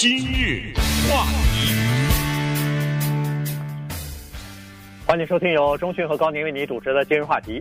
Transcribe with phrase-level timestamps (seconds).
[0.00, 0.72] 今日
[1.10, 1.74] 话题，
[5.04, 7.60] 欢迎收听由中讯和高宁为你主持的今日话题。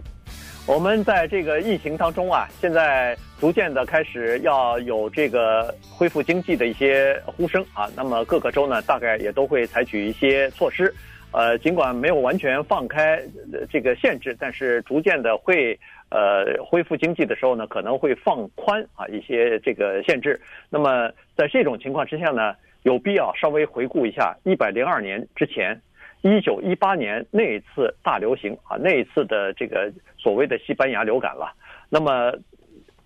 [0.67, 7.89] 我们在这个疫情当中啊，现在逐渐的开始要有这个恢复经济的一些呼声啊。
[7.95, 10.93] 那么各个州呢，大概也都会采取一些措施。
[11.31, 13.19] 呃，尽管没有完全放开
[13.67, 15.77] 这个限制，但是逐渐的会
[16.09, 20.39] 呃恢复经济的时候呢，可能会放宽啊一些这个限制。
[20.69, 25.79] 那么在这种情况之下呢，有必要稍微回顾一下一百零二年之前，
[26.21, 31.53] 一九一八年那一次大流行啊，那一次的这个所谓的西班牙流感了。
[31.89, 32.31] 那么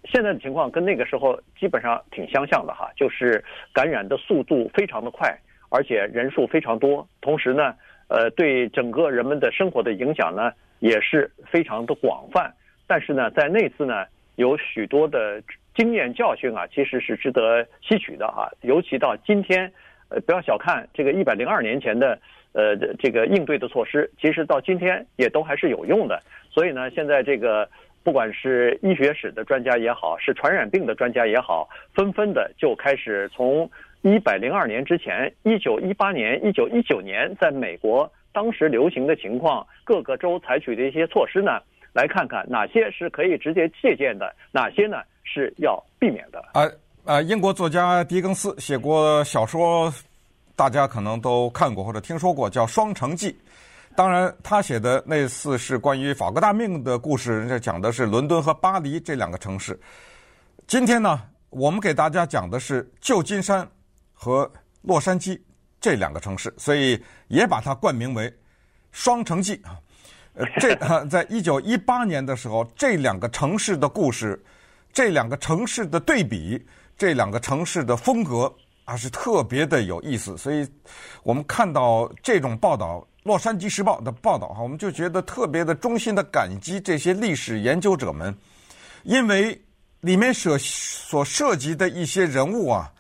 [0.06, 5.36] 现在的情况跟那个时候基本上挺相像的哈，就是感染的速度非常的快，
[5.70, 7.74] 而且人数非常多，同时呢。
[8.14, 12.54] 呃，对整个人们的生活的影响呢，也是非常的广泛。
[12.92, 14.04] 但是呢，在那次呢，
[14.36, 15.42] 有许多的
[15.74, 18.52] 经验教训啊，其实是值得吸取的哈。
[18.64, 19.72] 尤其到今天，
[20.10, 22.20] 呃，不要小看这个一百零二年前的
[22.52, 26.22] 呃这个应对的措施，其实到今天也都还是有用的。
[26.50, 27.70] 所以呢，现在这个
[28.04, 33.72] 不管是医学史的专家也好，是传染病的专家也好，纷纷的就开始从。
[34.04, 41.62] 一百零二年之前，一九一八年、一九一九年，在美国当时流行的情况，各个州采取的一些措施呢，
[41.94, 46.40] 来看看哪些是可以直接借鉴的，哪些呢是要避免的。
[46.54, 46.70] 啊
[47.06, 47.22] 啊！
[47.22, 49.94] 英国作家狄更斯写过小说，
[50.56, 53.32] 大家可能都看过或者听说过，叫《双城记》。
[53.96, 59.80] 当然，他写的那次是关于法国大命的故事，人家讲的是伦敦和巴黎这两个城市。
[60.68, 63.68] 今天呢，我们给大家讲的是旧金山。
[64.24, 64.48] 和
[64.84, 65.42] 洛杉矶
[65.80, 68.30] 这两个城市，所以也把它冠名为
[68.92, 69.80] 《双城记》啊。
[70.34, 70.76] 呃，这
[71.08, 74.42] 在一九一八年的时候，这两个城市的故事，
[74.94, 76.64] 这两个城市的对比，
[76.98, 78.54] 这两个城市的风格
[78.86, 80.38] 啊，是特别的有意思。
[80.38, 80.68] 所以
[81.24, 88.34] 我们看到这种报道，《洛杉矶时报》的报道哈，我们就觉得特别的衷心的感激这些历史研究者们，
[89.04, 89.62] 因为
[90.00, 92.92] 里面所所涉及的一些人物啊。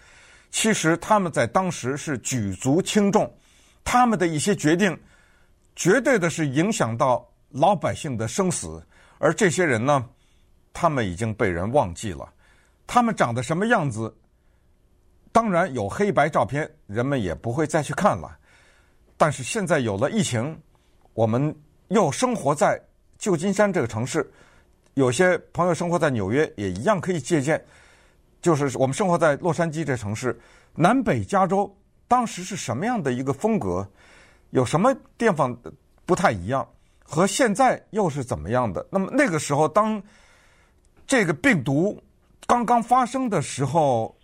[0.53, 3.33] 其实他们在当时是举足轻重，
[3.85, 4.99] 他们的一些决定，
[5.81, 8.79] 绝对的是影响到老百姓的生死。
[9.17, 10.07] 而这些人呢，
[10.71, 12.31] 他们已经被人忘记了。
[12.85, 14.15] 他们长得什么样子？
[15.31, 18.37] 当然有黑白照片，人们也不会再去看了。
[19.17, 20.55] 但是现在有了疫情，
[21.15, 21.55] 我们
[21.87, 22.79] 又生活在
[23.17, 24.31] 旧金山这个城市，
[24.93, 27.59] 有些朋友生活在纽约，也一样可以借鉴。
[28.39, 30.39] 就是我们生活在洛杉矶这城市，
[30.75, 31.75] 南北加州
[32.07, 33.89] 当时是什么样的一个风格？
[34.51, 35.57] 有什么地方
[36.05, 36.65] 不太一样？
[37.03, 38.85] 和现在又是怎么样的？
[38.89, 40.01] 那么那个时候，当
[41.05, 42.01] 这个病毒
[42.47, 44.15] 刚刚发生的时候，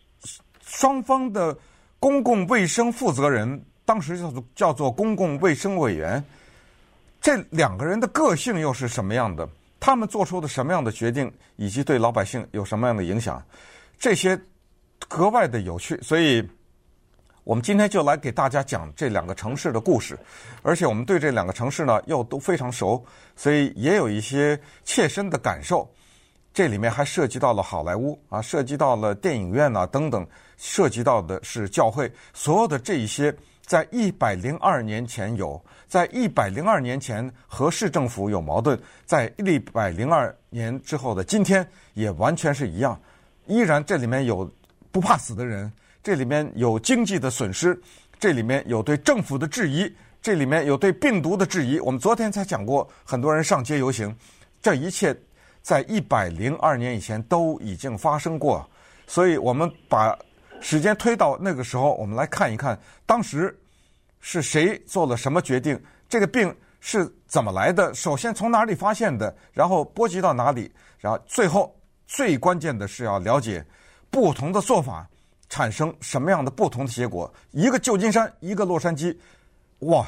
[0.61, 1.57] 双方的
[1.99, 6.23] 公共卫生负责人，当时叫做叫做公共卫生委员，
[7.19, 9.49] 这两个人的个性又是什么样的？
[9.79, 13.43] 他们做出的什么样的决定，以及对老百姓有什么样的影响？
[13.99, 14.39] 这些
[15.09, 16.41] 格外的有趣，所以
[17.47, 20.19] 我们今天就来给大家讲这两个城市的故事，
[20.63, 23.01] 而且我们对这两个城市呢又都非常熟，
[23.37, 25.89] 所以也有一些切身的感受。
[26.53, 30.27] 这里面还涉及到了好莱坞啊，涉及到了电影院呐、啊、等等，
[30.57, 33.33] 涉及到的是教会，所有的这一些，
[33.65, 42.99] 在一百零二年前有，在一百零二年前和市政府有矛盾，在一百零二年之后的今天也完全是一样。
[43.45, 44.51] 依然，这里面有
[44.91, 45.71] 不怕死的人，
[46.07, 47.77] 这里面有经济的损失，
[48.17, 51.81] 这里面有对政府的质疑，这里面有对病毒的质疑。
[51.81, 54.15] 我们昨天才讲过，很多人上街游行，
[54.61, 55.13] 这一切
[55.61, 58.65] 在一百零二年以前都已经发生过。
[59.05, 60.17] 所以我们把
[60.61, 63.53] 时间推到那个时候，我们来看一看当时
[64.21, 71.75] 是谁做了什么决定，这个病是怎么来的，首先从哪里发现的，然后波及到哪里，然后最后。
[72.09, 73.61] 最关键的是要了解
[74.09, 75.05] 不同的做法
[75.49, 77.31] 产生什么样的不同的结果。
[77.51, 79.15] 一个旧金山，一个洛杉矶，
[79.79, 80.05] 哇，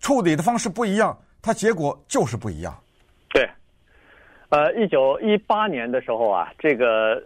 [0.00, 2.74] 处理的方式不一样，它结果就是不一样。
[3.32, 3.48] 对，
[4.50, 7.22] 呃，一九一八年的时候啊，这个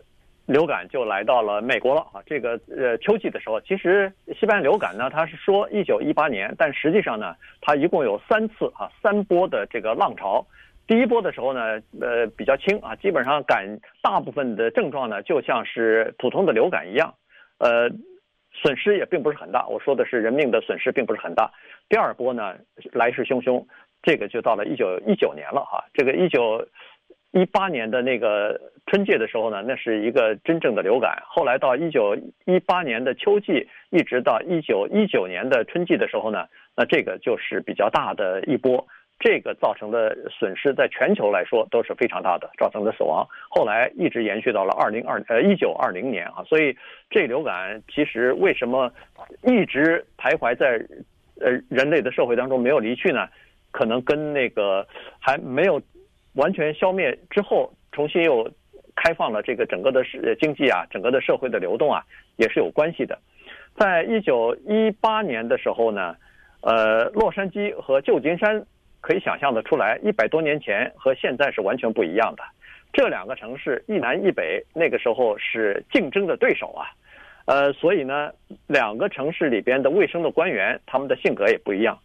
[0.47, 2.23] 流感就来到了美国了啊。
[2.25, 4.11] 这个呃秋季的时候，其实
[4.41, 10.47] 西班牙流感呢，它是说一九一八年，但实际上呢，它一共有三次啊，三波的这个浪潮。
[10.87, 11.61] 第一波的时候呢，
[12.01, 17.13] 呃，比较轻啊，基本上感大部分的症状呢，就像是普通的流感一样，
[17.59, 17.91] 呃，
[18.53, 19.67] 损失也并不是很大。
[19.69, 21.51] 我说的是人命的损失并不是很大。
[21.89, 22.57] 第二波呢，
[22.93, 23.65] 来势汹汹，
[24.03, 25.85] 这个就到了一九一九年了哈。
[25.95, 26.67] 这个一九
[27.33, 31.23] 一八年的那个春季的时候呢，那是一个真正的流感。
[31.27, 32.17] 后来到一九
[32.47, 36.47] 一八年的秋季，一直到一九一九年的春季的时候呢，
[36.77, 38.87] 那这个就是比较大的一波。
[39.21, 43.27] 这个造成的损失，在全球来说都是非常大的，造成的死亡。
[43.49, 46.77] 后来一直延续到了二零二呃一九二零年啊，所以
[47.11, 48.93] 这流感其实为什么
[49.43, 50.81] 一直徘徊在
[51.41, 53.27] 呃人类的社会当中没有离去呢？
[53.73, 54.87] 可能跟那个
[55.19, 55.83] 还没有
[56.35, 58.49] 完全消灭之后，重新又
[58.95, 62.05] 开放了这个整个的世经济啊，整个的社会的流动啊，
[62.37, 63.19] 也是有关系的。
[63.77, 66.15] 在一九一八年的时候呢，
[66.61, 68.65] 呃，洛杉矶和旧金山。
[69.01, 72.43] 可以想象得出来，一百多年前和现在是完全不一样的。
[72.93, 76.87] 这两个城市一南一北，那个时候是竞争的对手啊。
[77.47, 78.33] 呃，所以呢，
[78.67, 81.99] 两个城市里边的卫生的官员，他们的性格也不一样。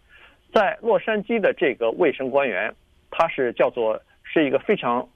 [0.53, 2.73] 在洛杉矶的这个卫生官员，
[3.11, 5.09] 他是叫做是一个非常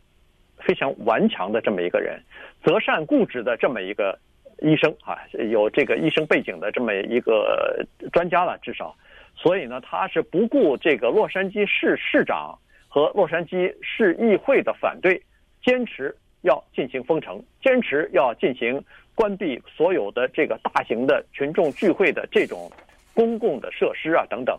[0.58, 2.20] 非常顽强的这么一个人，
[2.64, 4.18] 择善固执的这么一个
[4.60, 5.18] 医生啊，
[5.50, 8.96] 有这个医生背景的这么一个专家了，至少。
[9.40, 12.58] 所以呢，他是不顾这个洛杉矶市市长
[12.88, 15.22] 和洛杉矶市议会的反对，
[15.64, 22.72] 坚持要进行封城，坚持要进行关闭所有的这个大型的群众聚会的这种
[23.14, 24.58] 公共的设施啊等等。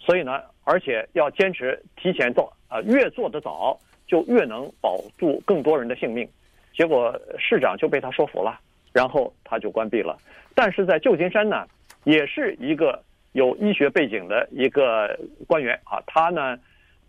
[0.00, 3.78] 所以呢，而且要坚持提前做啊，越做得早
[4.08, 6.28] 就越能保住更多人的性命。
[6.74, 8.58] 结果市长就被他说服了，
[8.92, 10.18] 然后他就关闭了。
[10.52, 11.64] 但是在旧金山呢，
[12.02, 13.00] 也是一个。
[13.36, 16.58] 有医学背景的一个官员啊，他呢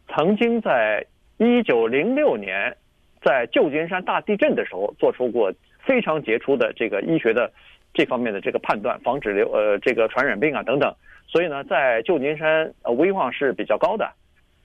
[0.10, 1.06] 曾经在
[1.38, 2.76] 一九零六年
[3.22, 7.50] 在旧金山大地震的时候做出过非常杰出的这个医学的
[7.94, 10.94] 这方面的这个判断，防止流呃这个传染病啊等等。
[11.30, 14.12] 所以呢，在旧金山呃威望是比较高的。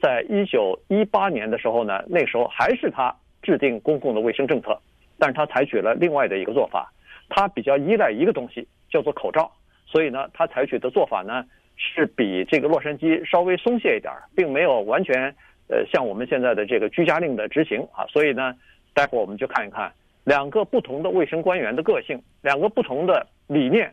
[0.00, 4.76] 在一九一八年的时候呢，那时候还是他制定公共的卫生政策，
[5.16, 6.92] 但是他采取了另外的一个做法，
[7.28, 9.48] 他比较依赖一个东西，叫做口罩。
[9.92, 11.44] 所以呢，他采取的做法呢，
[11.76, 15.28] 是比这个洛杉矶稍微松懈一点，并没有完全
[15.68, 18.06] 呃像我们现在的这个居家令的执行啊。
[18.08, 18.54] 所以呢，
[18.94, 19.92] 待会儿我们就看一看
[20.24, 23.92] 两个不同的卫生官员的个性，两个不同的理念，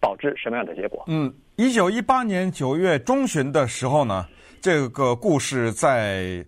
[0.00, 1.04] 导致什么样的结果？
[1.06, 4.26] 嗯，一九一八年九月中旬的时候呢，
[4.60, 6.44] 这个故事在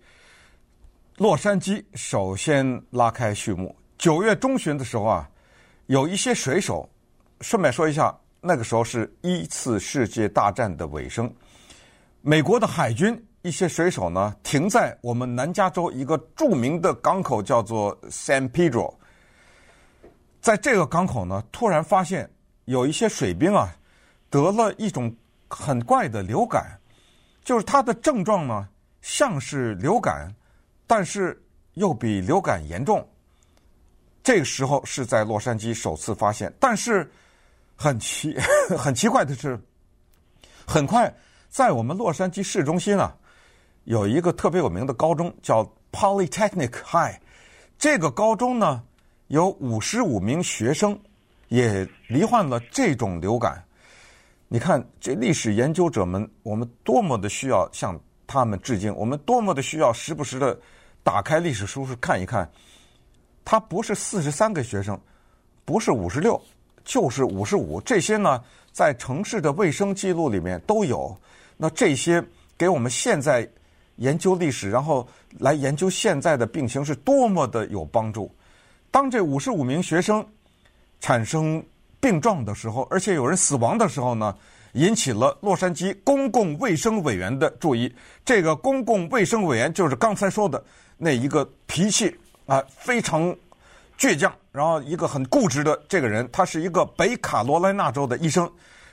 [1.18, 3.76] 洛杉矶首先拉开序幕。
[3.96, 5.30] 九月中旬的时候啊，
[5.86, 6.88] 有一些水手，
[7.40, 8.12] 顺便说一下。
[8.44, 11.32] 那个时候是一次世界大战的尾声，
[12.22, 18.92] 美国的海军一些水手呢，停在我们南加州一个著名的港口，叫做 San Pedro。
[20.40, 22.28] 在这个港口呢，突然发现
[22.64, 23.72] 有一些水兵啊，
[24.28, 25.14] 得了一种
[25.48, 26.76] 很怪的流感，
[27.44, 28.68] 就是他的症状呢，
[29.02, 30.34] 像是流感，
[30.88, 31.40] 但是
[31.74, 33.08] 又比流感严重。
[34.24, 37.08] 这个时候是在洛杉矶首次发现，但是。
[37.82, 38.38] 很奇
[38.78, 39.58] 很奇怪的是，
[40.64, 41.12] 很快
[41.48, 43.12] 在我们洛杉矶市中心啊，
[43.84, 47.18] 有一个特别有名的高中叫 Polytechnic High。
[47.76, 48.80] 这个高中呢，
[49.26, 50.96] 有五十五名学生
[51.48, 53.64] 也罹患了这种流感。
[54.46, 57.98] 你看，这历史研究者们，我们多么的需要向
[58.28, 60.56] 他们致敬，我们多么的需要时不时的
[61.02, 62.48] 打开历史书是看一看。
[63.44, 64.96] 他不是四十三个学生，
[65.64, 66.40] 不是五十六。
[66.84, 68.42] 就是五十五，这些呢，
[68.72, 71.16] 在城市的卫生记录里面都有。
[71.56, 72.22] 那这些
[72.58, 73.48] 给我们现在
[73.96, 75.06] 研究历史，然后
[75.38, 78.34] 来研究现在的病情是多么的有帮助。
[78.90, 80.26] 当这五十五名学生
[81.00, 81.64] 产生
[82.00, 84.36] 病状的时候，而且有人死亡的时候呢，
[84.72, 87.94] 引起了洛杉矶公共卫生委员的注意。
[88.24, 90.62] 这个公共卫生委员就是刚才说的
[90.98, 92.14] 那一个脾气
[92.46, 93.34] 啊非常
[93.96, 94.32] 倔强。
[94.52, 98.48] 然后，一个很固执的这个人，他是一个北卡罗来纳州的医生。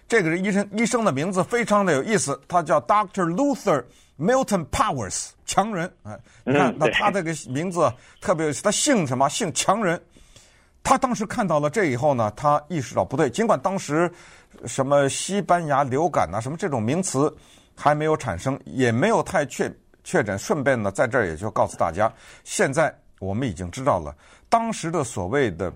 [0.07, 3.83] 这个人医生医生的名字非常的有意思，他叫 Doctor Luther
[4.17, 5.91] Milton Powers，强人。
[6.03, 9.27] 哎，你看，那他这个名字特别有意思，他姓什么？
[9.29, 10.01] 姓强人。
[10.81, 13.29] 他当时看到了这以后呢，他意识到不对。
[13.29, 14.09] 尽管当时
[14.65, 17.31] 什么西班牙流感啊，什么这种名词
[17.75, 19.71] 还没有产生，也没有太确
[20.05, 20.39] 确诊。
[20.39, 22.11] 顺便呢，在这儿也就告诉大家，
[22.45, 24.15] 现在我们已经知道了。
[24.49, 25.71] 当时的所谓的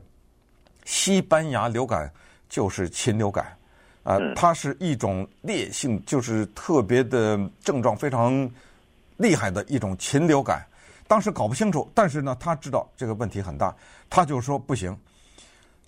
[0.83, 2.11] 西班牙流感
[2.49, 3.55] 就是禽流感，
[4.03, 8.49] 啊，它是一种烈性，就是特别的症状非常
[9.17, 10.65] 厉害的一种禽流感。
[11.07, 13.75] 当时搞不清楚，但是呢，他知道这个问题很大，
[14.09, 14.97] 他就说不行，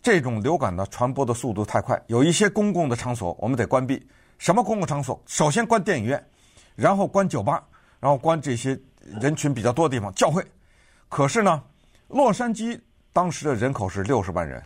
[0.03, 4.05] 这种流感呢传播的速度太快，有一些公共的场所我们得关闭。
[4.37, 5.19] 什么公共场所？
[5.25, 6.23] 首先关电影院，
[6.75, 7.63] 然后关酒吧，
[7.99, 8.77] 然后关这些
[9.21, 10.45] 人群比较多的地方，教会。
[11.07, 11.63] 可是呢，
[12.07, 12.79] 洛杉矶
[13.11, 14.61] 当时的人口是六十万人，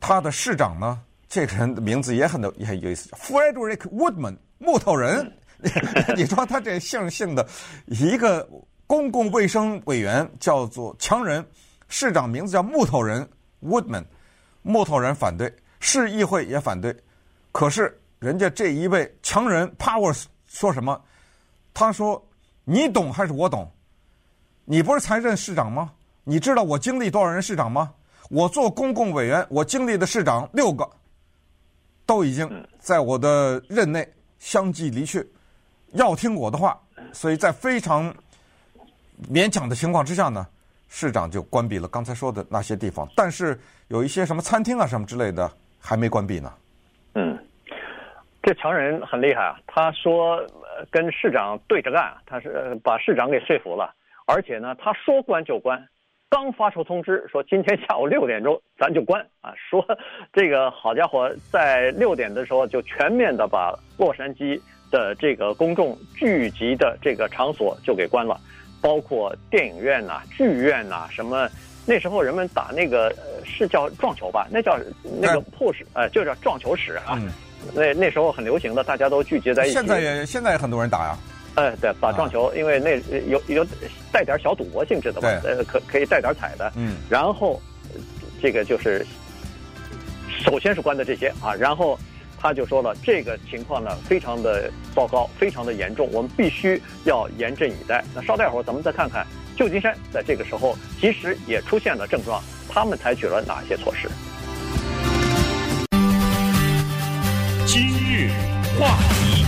[0.00, 5.32] 他的市长呢，这个人的名字也很也很有意思，Frederick Woodman 木头人。
[6.16, 7.48] 你说他这姓姓的
[7.86, 8.46] 一个
[8.86, 11.44] 公共卫生委员叫做强人，
[11.88, 13.26] 市长名字叫木头人
[13.62, 14.04] Woodman，
[14.62, 16.94] 木头人反对，市议会也反对，
[17.50, 20.14] 可是人家这一位强人 Power
[20.46, 21.02] 说什么？
[21.72, 22.22] 他说
[22.64, 23.72] ：“你懂还是我懂？
[24.64, 25.92] 你不是才任市长吗？
[26.24, 27.92] 你知道我经历多少人市长吗？
[28.30, 30.88] 我做公共委员，我经历的市长六个，
[32.06, 35.24] 都已经在我的任内相继离去。”
[35.92, 36.76] 要听我的话，
[37.12, 38.12] 所以在非常
[39.30, 40.44] 勉强的情况之下呢，
[40.88, 43.06] 市长就关闭了刚才说的那些地方。
[43.14, 43.56] 但是
[43.88, 46.52] 有一些什么餐厅啊什么之类的还没关闭呢。
[47.14, 47.38] 嗯，
[48.42, 49.56] 这强人很厉害啊！
[49.68, 50.44] 他说
[50.90, 53.94] 跟市长对着干，他是把市长给说服了，
[54.26, 55.80] 而且呢，他说关就关，
[56.34, 59.86] 刚发出通知说今天下午六点钟咱就关啊，说
[60.32, 64.60] 这个好家伙，在六点的时候就全面的把洛杉矶。
[64.90, 68.38] 的这个公众聚集的这个场所就给关了，
[68.80, 71.48] 包括电影院呐、啊、剧院呐、啊，什么
[71.84, 73.12] 那时候人们打那个
[73.44, 74.46] 是叫撞球吧？
[74.52, 74.78] 那叫
[75.20, 77.18] 那个 push，呃，就叫撞球室啊。
[77.20, 77.28] 嗯、
[77.74, 79.74] 那那时候很流行的，大家都聚集在一起。
[79.74, 81.18] 现在也现在也很多人打呀。
[81.54, 82.96] 哎，对，打撞球，啊、因为那
[83.28, 83.66] 有有
[84.12, 86.72] 带点小赌博性质的嘛，呃，可可以带点彩的。
[86.76, 86.96] 嗯。
[87.08, 87.60] 然后
[88.42, 89.06] 这个就是
[90.44, 91.98] 首先是关的这些啊，然后。
[92.36, 98.04] 他就说了，这个情况呢，非常的糟糕，非常的严重，我们必须要严阵以待。
[98.14, 104.10] 那稍待会儿，咱们再看看旧金山在这个时候其实也出现了症状，他们采取了哪些措施？
[107.64, 108.28] 今日
[108.78, 109.43] 话题。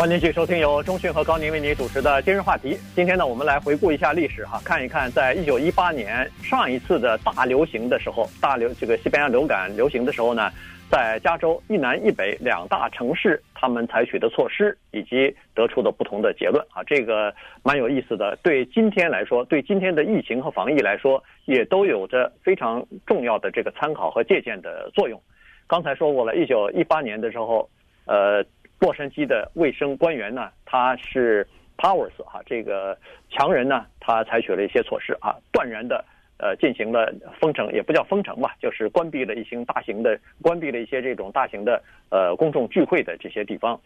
[0.00, 2.74] 欢迎继续收听由中讯和高宁为你主持的今日话题。
[2.94, 10.50] 今天呢，我们来回顾一下历史哈，看一看在一九一八年上一次的大流行的时候，大流这个西班牙流感流行的时候呢，
[10.90, 17.30] 在加州一南一北两大城市，他们采取的措施以及得出的不同的结论啊，这个
[17.62, 18.34] 蛮有意思的。
[18.42, 25.20] 对今天来说，对今天的疫情和防疫来说，也都有着非常重要的这个参考和借鉴的作用。
[25.66, 27.68] 刚才说过了，一九一八年的时候，
[28.06, 28.42] 呃。
[28.80, 31.46] 洛杉矶的卫生官员呢，他是
[31.76, 32.96] Powers 哈，这个
[33.30, 36.02] 强人呢，他采取了一些措施啊，断然的
[36.38, 43.78] 呃进行了封城，也不叫封城吧，就是关闭了一些大型的，关闭了一些这种大型的呃公众聚会的这些地方。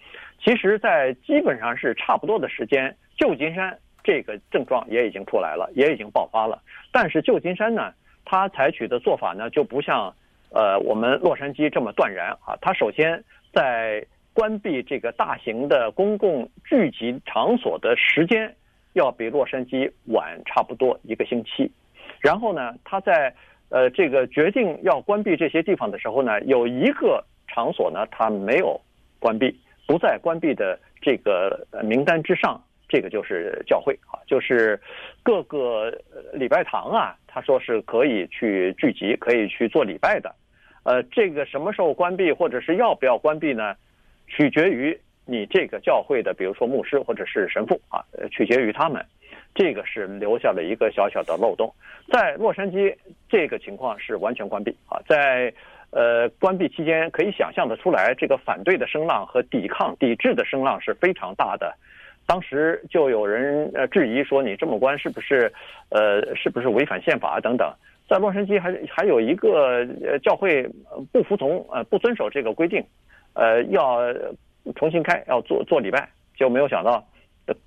[0.42, 6.62] 其实，在基本上是差不多的时间，旧金山这个症状也已经出来了，也已经爆发了。
[6.92, 7.92] 但是旧金山呢，
[8.24, 10.14] 他采取的做法呢，就不像
[10.50, 13.22] 呃我们洛杉矶这么断然啊，他首先
[13.52, 18.54] 在关闭这个大型的公共聚集场所的时间，
[18.92, 21.70] 要比洛杉矶晚差不多一个星期。
[22.20, 23.32] 然后呢，他在
[23.68, 28.78] 呃这个决定要关闭这些地方的时候呢，有一个场所呢，他没有
[29.20, 32.60] 关闭，不在关闭的这个名单之上。
[32.86, 34.78] 这个就是教会啊，就是
[35.22, 35.90] 各个
[36.32, 40.32] 礼拜堂啊，他说是可以去聚集，可以去做礼拜的。
[40.84, 43.74] 呃，这个什么时候关闭，或者是要不要关闭呢？
[44.26, 49.04] 取决于你这个教会的，比如说牧师或者是神父啊，取决于他们，
[49.54, 51.72] 这个是留下了一个小小的漏洞。
[52.12, 52.94] 在洛杉矶，
[53.28, 55.52] 这个情况是完全关闭啊，在
[55.90, 61.74] 呃关闭期间，可以想象得出来，这个反对的声浪和抵抗、抵制的声浪是非常大的。
[62.26, 65.52] 当时就有人呃质疑说，你这么关是不是
[65.90, 67.72] 呃是不是违反宪法等等。
[68.06, 70.68] 在洛杉矶还还有一个呃教会
[71.12, 72.84] 不服从呃不遵守这个规定。
[73.34, 74.00] 呃，要
[74.74, 77.04] 重新开，要做做礼拜，就没有想到，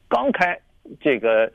[0.09, 0.57] 刚开
[0.99, 1.51] 这个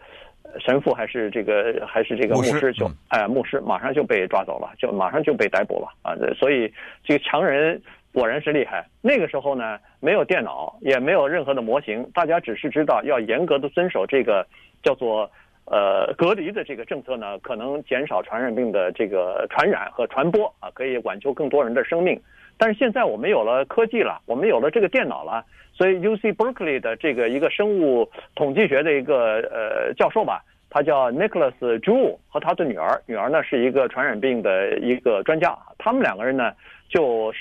[0.61, 6.15] 神父还是这个还是这个牧师就哎牧师马上就被抓走了，就马上就被逮捕了啊！
[6.37, 7.81] 所以这个强人
[8.13, 8.87] 果然是厉害。
[9.01, 14.47] 那个时候呢，没有电脑，也没有任何的模型，大家只是知道要严格的遵守这个
[14.83, 15.31] 叫做
[15.65, 22.21] 呃隔离的这个政策呢，可能减少传染病的这个传染和传播啊，可以挽救更多人的生命。
[22.63, 36.53] 但是现在我们有了科技了，我们有了这个电脑了，所以 UC Berkeley 的这个一个生物统计学的一个呃教授吧，他叫 Nicholas Jew 和他的女儿，女儿呢是一个传染病的一个专家，他们两个人呢
[36.89, 37.35] 就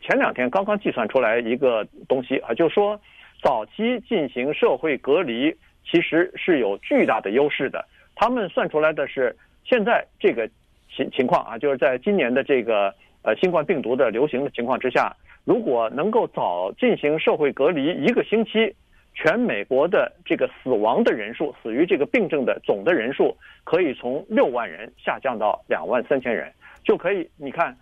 [0.00, 2.98] 前两天刚刚计算出来一个东西啊，就是说
[3.42, 10.48] 早期进行社会隔离其实是有巨大的优势的，他们算出来的是现在这个
[10.96, 12.94] 情情况啊，就是在今年的这个。
[13.22, 15.14] 呃，新冠病毒的流行的情况之下，
[15.44, 18.74] 如果能够早进行社会隔离一个星期，
[19.14, 26.52] 全美国的这个死亡的人数，死于这个病症的总的人数，可以从六万人下降到两万三千人，
[26.82, 27.76] 就可以你看，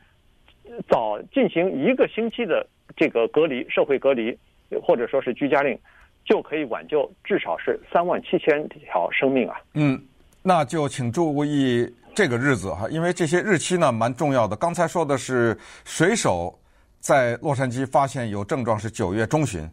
[0.89, 2.67] 早进行一个星期的
[2.97, 4.37] 这个隔离，社会隔离，
[4.83, 5.79] 或者说是居家令，
[6.25, 9.57] 就可以挽救至少是三万七千条生命啊。
[9.75, 9.99] 嗯，
[10.43, 14.55] 那就请注意这个日子哈，因为这些日期呢蛮重要的。
[14.57, 16.59] 刚才说的是水手
[17.01, 19.69] 在洛杉矶发现有症状是九月中旬。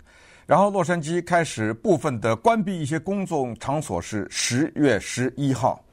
[0.46, 5.84] 然后，洛杉矶开始部分的关闭一些公众场所是十月十一号，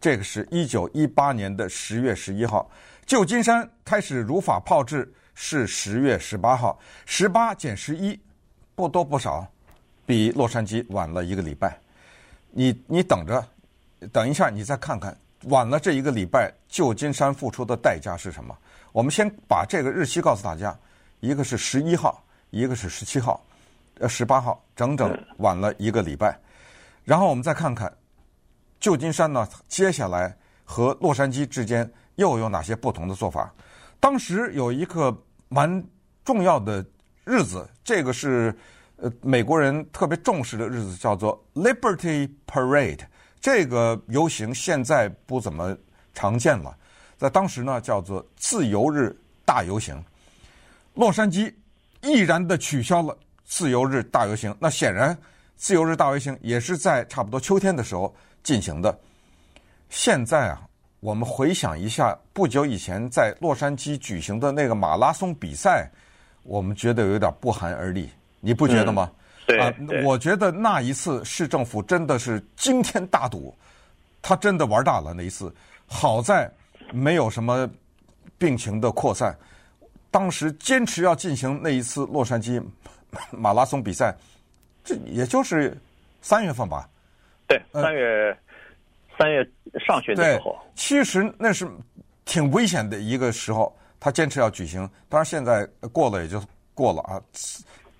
[0.00, 2.70] 这个是一九一八年的十月十一号。
[3.04, 8.16] 旧金山开始如法炮制是十月十八号，十八减十一，
[8.76, 9.44] 不多不少，
[10.06, 11.76] 比洛杉矶晚了一个礼拜。
[12.52, 13.44] 你你等着，
[14.12, 18.56] 等一下你再看看，晚了这一个礼拜，旧金山付出的代价是什么？
[18.92, 20.76] 我们先把这个日期告诉大家，
[21.20, 23.40] 一个是十一号，一个是十七号。
[23.98, 26.38] 呃，十八号整整晚了一个礼拜，
[27.02, 27.90] 然后我们再看看
[28.78, 33.50] 旧金山呢，接下来和洛杉矶之间又有哪些不同的做法？
[33.98, 35.16] 当时有一个
[35.48, 35.82] 蛮
[36.24, 36.84] 重要的
[37.24, 38.54] 日子，这个是
[38.96, 43.00] 呃美国人特别重视的日子，叫做 Liberty Parade。
[43.46, 45.72] 这个游行现在不怎么
[46.12, 46.76] 常见了，
[47.16, 50.04] 在当时呢叫做自由日大游行。
[50.94, 51.54] 洛杉矶
[52.02, 53.16] 毅然的取消了。
[53.44, 55.16] 自由日大游行，那显然
[55.54, 58.12] 自由日大游行也是在差不多秋天的时候
[58.42, 58.98] 进行的。
[59.90, 60.60] 现在啊，
[60.98, 65.88] 我们回想一下不久以前在洛杉矶举行的那个马拉松比赛，
[66.42, 68.10] 我们觉得有点不寒而栗，
[68.40, 69.08] 你不觉得吗？
[69.46, 69.72] 对，啊，
[70.04, 73.54] 我觉得那一次市政府真的是惊天大赌，
[74.20, 75.54] 他真的玩大了那一次。
[75.86, 76.50] 好在
[76.92, 77.68] 没有什么
[78.38, 79.36] 病情的扩散，
[80.10, 82.62] 当时坚持要进行那一次洛杉矶。
[83.30, 84.14] 马拉松比赛，
[84.84, 85.74] 这也就是
[86.20, 86.86] 三月份吧？
[87.46, 88.36] 对，三月
[89.16, 89.50] 三、呃、月
[89.86, 90.58] 上旬的时候。
[90.74, 91.66] 其实那是
[92.26, 94.80] 挺危险的一个时候，他坚持要举行。
[95.08, 96.42] 当然现在过了也就
[96.74, 97.22] 过了啊。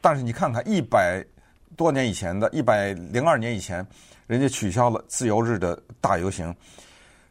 [0.03, 1.25] 但是你看看一百
[1.77, 3.87] 多年以前的，一百零二年以前，
[4.27, 6.55] 人家取消了自由日的大游行。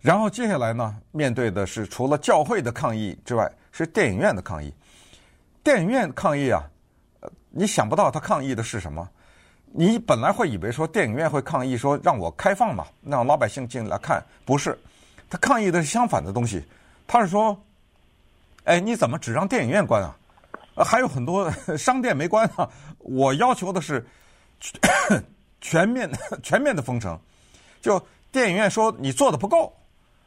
[0.01, 4.71] 然后接下来呢，面对的是除了教会的抗议之外，是电影院的抗议。
[5.63, 6.61] 电影院抗议啊！
[7.49, 9.09] 你想不到他抗议的是什么？
[9.65, 14.77] 你本来会以为说电影院会抗议说让我开放嘛，让老百姓进来看，不是，
[15.27, 16.63] 他抗议的是相反的东西。
[17.07, 17.59] 他是说，
[18.65, 20.15] 哎，你怎么只让电影院关啊？
[20.77, 22.69] 还有很多商店没关啊。
[22.99, 24.05] 我要求的是
[25.61, 26.09] 全面
[26.43, 27.19] 全面的封城。
[27.81, 28.01] 就
[28.31, 29.73] 电影院说你做的不够，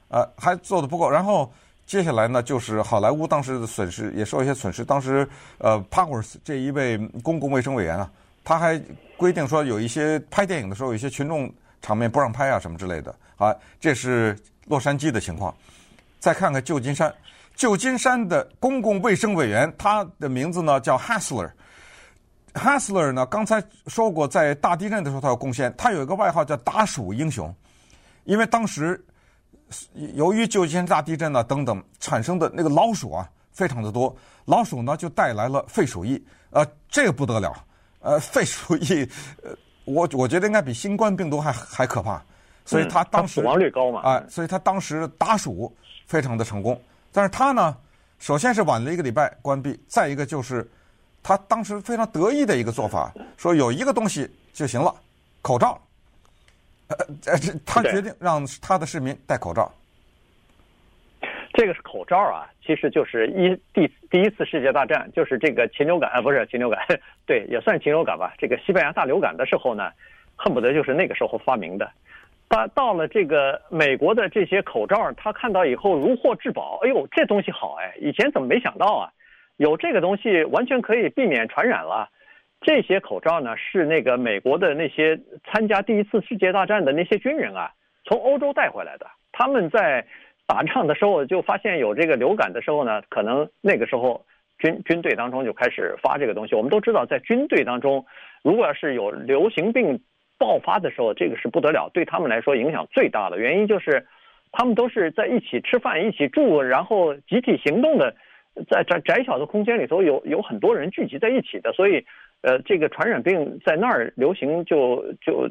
[0.09, 1.53] 呃，还做的不够，然后。
[1.89, 4.85] 接下来呢，就是好莱坞当时的损失也受一些损失。
[4.85, 8.11] 当时，呃，Powers 这一位公共卫生委员啊，
[8.45, 8.79] 他还
[9.17, 13.15] 规定说，有一些拍电影的时候，有一些群众场面不让拍啊，什么之类的。
[13.39, 15.55] 啊，这是洛杉矶的情况。
[16.21, 17.11] 再看看旧金山，
[17.57, 21.51] 旧金山的公共卫生委员，他的名字呢叫 Hassler。
[22.55, 27.55] Hassler 呢，刚才说过，在大地震的时候他有贡献，他有一个外号叫“打鼠英雄”，
[28.25, 29.05] 因为当时。
[30.15, 37.53] 由于旧金山大地震呢等等产生的那个老鼠啊非常的多，老鼠呢就带来了肺鼠疫，呃，这个不得了，
[38.01, 39.07] 呃，肺鼠疫，
[39.43, 42.25] 呃，我我觉得应该比新冠病毒还还可怕，
[42.65, 45.71] 所以他当时、嗯、死亡率高嘛，啊、呃，所以他当时打鼠
[46.07, 46.81] 非常的成功，
[47.13, 47.77] 但是他呢，
[48.19, 50.67] 首先是晚了一个礼拜关闭，再一个就是
[51.23, 54.95] 他当时非常得意的一个做法，说有一个东西就行了，
[55.43, 55.79] 口罩。
[56.89, 59.71] 呃，这他决定让他的市民戴口罩。
[61.53, 66.81] 这个是口罩啊，其实就是一第第一次世界大战，就是这个禽流感啊，不是禽流感，
[67.27, 68.33] 对，也算禽流感吧。
[68.39, 69.91] 这个西班牙大流感的时候呢，
[70.37, 71.91] 恨不得就是那个时候发明的。
[72.49, 79.13] 他到了这个美国的这些口罩，他看到以后如获至宝，哎呦，这东西好哎，以前怎么没想到啊？
[79.59, 82.09] 有这个东西，完全可以避免传染了。
[82.61, 87.71] 这些口罩呢，是那个美国的那些参加第一次世界大战的那些军人啊，
[88.05, 89.07] 从欧洲带回来的。
[89.31, 90.05] 他们在
[90.47, 94.25] 打仗的时候就发现有这个流感的时候呢，可能那个时候
[94.59, 96.55] 军军队当中就开始发这个东西。
[96.55, 98.05] 我们都知道，在军队当中，
[98.43, 100.01] 如果要是有流行病
[100.37, 103.39] 爆发的时候，这个是不得了，对他们来说影响最大的。
[103.39, 104.07] 原因就是
[104.51, 108.17] 他们都是在一起吃饭、一起住，然后集体行动的，
[108.71, 112.05] 在窄窄小的空间里头有有很多人聚集在一起的，所以。
[112.41, 115.51] 呃，这个传染病在那儿流行就就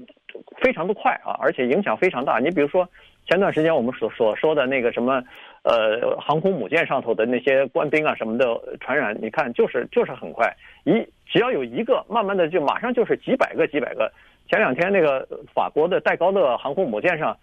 [0.62, 2.40] 非常的快啊，而且影响非常大。
[2.40, 2.88] 你比如说，
[3.28, 5.22] 前段时间我们所所说的那个什么，
[5.64, 10.50] 呃，航空母舰上头的那些官兵啊什么的传染，你看就是就是很快，
[10.86, 14.10] 一只要有一个，慢慢的就马上就是几百个几百个。
[14.50, 17.38] 前两天那个法国的戴高乐航空母舰上，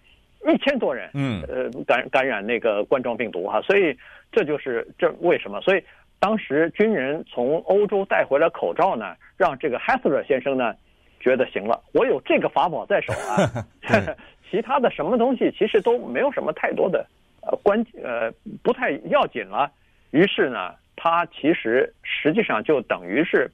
[0.46, 3.96] 一千多人，嗯，呃，感感染那个冠状病毒哈，所以
[4.32, 5.60] 这就是这为什么？
[5.60, 5.82] 所以
[6.18, 10.74] 当时军人从欧洲带回来口罩呢，让这个 Hassler 先生呢。
[11.20, 13.64] 觉得行了，我有这个法宝在手啊，
[14.50, 17.06] 其他的什么东西其实都没有什么太多的
[17.40, 18.30] 呃关呃
[18.62, 19.72] 不太要紧了。
[20.10, 23.50] 于是呢，他其实实际上就等于是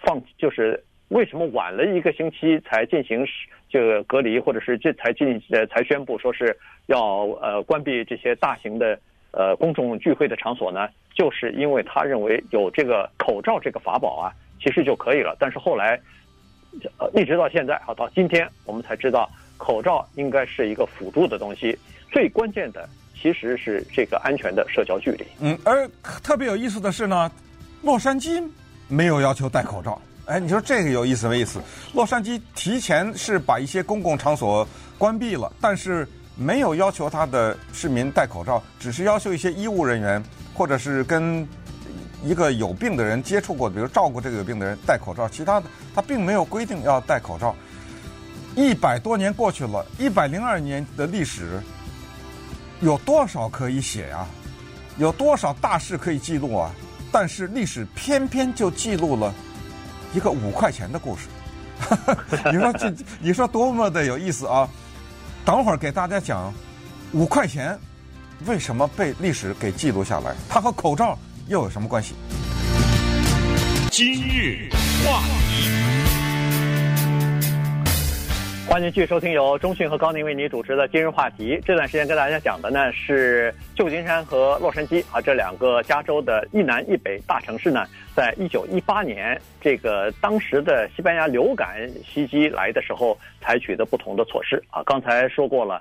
[0.00, 3.26] 放，就是为什么晚了一个星期才进行
[3.68, 8.98] 这个隔离，或者是这才进呃才宣布说是要呃关闭这些大型的
[9.30, 10.88] 呃公众聚会的场所呢？
[11.14, 15.36] 就是因为他认为有这个口罩这个法宝啊，其实就可以了。
[15.38, 16.00] 但是后来。
[16.98, 21.74] 呃，一直到现在，啊，到今天我们才知道，口罩应该是一个辅助的东西，
[22.12, 25.24] 最关键的其实是这个安全的社交距离。
[25.40, 25.88] 嗯，而
[26.22, 27.32] 特别有意思的是呢，
[27.82, 28.46] 洛杉矶
[28.88, 29.98] 没有要求戴口罩。
[30.26, 31.60] 哎，你说这个有意思没意思？
[31.94, 34.66] 洛杉矶提前是把一些公共场所
[34.98, 40.22] 关闭了，但是没有要求他的市民戴口罩，只是要求一些医务人员
[40.54, 41.46] 或者是跟。
[42.24, 47.54] 一个有病的人接触过，比如照顾这个有病的人戴口罩，其他的他并没有规定要戴口罩。
[48.56, 51.60] 一百多年过去了，一百零二年的历史
[52.80, 54.26] 有多少可以写呀？
[54.96, 56.72] 有多少大事可以记录啊？
[57.12, 59.32] 但是历史偏偏就记录了
[60.16, 61.28] 一个五块钱的故事。
[62.50, 64.66] 你说这，你说多么的有意思啊！
[65.44, 66.50] 等会儿给大家讲
[67.12, 67.78] 五块钱
[68.46, 71.18] 为什么被历史给记录下来，它和口罩。
[71.48, 72.14] 又有什么关系？
[73.90, 74.70] 今日
[75.04, 75.68] 话题，
[78.68, 81.58] 欢迎继续收听由中讯和高宁为你主持的今日话题。
[81.64, 94.82] 这段时间跟大家讲的呢是旧金山和洛杉矶啊这两个加州的一南一北大城市呢，在一九一八年这个当时的西班牙流感袭击来的时候采取的不同的措施啊。
[94.84, 95.80] 刚才说过了，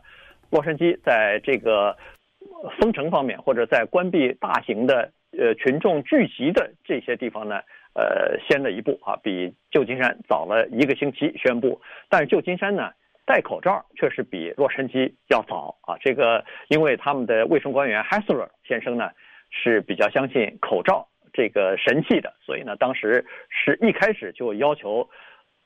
[0.51, 1.97] 洛杉矶在这个
[2.79, 5.11] 封城方面或者在关闭大型的。
[5.37, 7.59] 呃，群众聚集的这些地方呢，
[7.95, 11.81] 呃，先了一步啊，比旧金山早了一个星期宣布。
[12.09, 12.91] 但是旧金山呢，
[13.25, 15.97] 戴口罩确实比洛杉矶要早啊。
[16.01, 19.09] 这个因为他们的卫生官员 Hassler 先生呢
[19.49, 25.09] 是比较相信口罩这个神器的，所以呢，当时是一开始就要求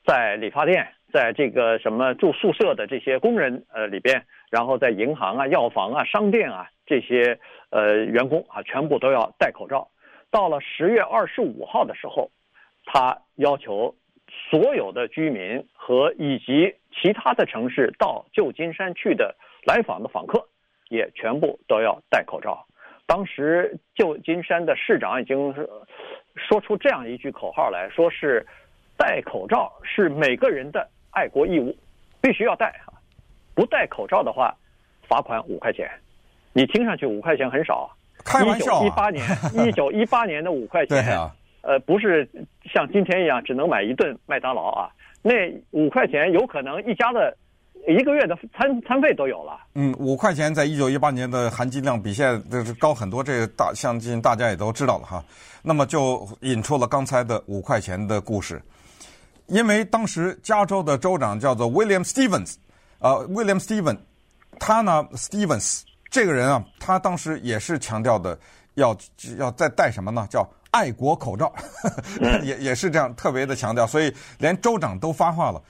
[0.04, 7.38] 在理发店，在这个什么住宿舍的这些工人呃里边，然后在银行啊、药房啊、商店啊这些。
[7.72, 9.86] 呃，员工啊，全部都要戴口罩。
[10.30, 12.30] 到了十月二十五号的时候，
[12.84, 13.94] 他要求
[14.28, 20.46] 所有的居民和以及其他的城市到旧金山去的来访的访客，
[20.88, 22.64] 也全部都要戴口罩。
[23.06, 25.52] 当时旧金山的市长已经
[26.36, 28.46] 说出这样一句口号来说是：
[28.96, 31.76] 戴口罩是每个人的爱国义务，
[32.22, 32.72] 必须要戴！
[33.52, 34.54] 不戴口罩的话，
[35.08, 35.90] 罚款五块钱。
[36.52, 37.90] 你听上去五块钱很少，
[38.24, 38.86] 开玩笑啊！
[38.86, 39.24] 一八年，
[39.66, 42.28] 一九一八年的五块钱，啊、呃，不是
[42.72, 44.88] 像今天一样只能买一顿麦当劳啊。
[45.22, 45.32] 那
[45.70, 47.36] 五块钱有可能一家的
[47.86, 49.58] 一个月的餐餐费都有了。
[49.74, 55.22] 嗯，五块钱在一九一八年的含金量比现在是高很多，这个大相信大家也都知道了哈。
[55.62, 58.62] 那么就引出了刚才的五块钱的故事，
[59.46, 62.54] 因为当时加州的州长叫做 William Stevens，
[63.00, 63.98] 呃，William Stevens，
[64.58, 65.82] 他呢，Stevens。
[66.10, 68.36] 这个人啊，他当时也是强调的，
[68.74, 68.96] 要
[69.38, 70.26] 要再戴什么呢？
[70.28, 71.52] 叫爱国口罩，
[72.42, 75.62] 也也是这样特别的强调，所以连州长都发话了。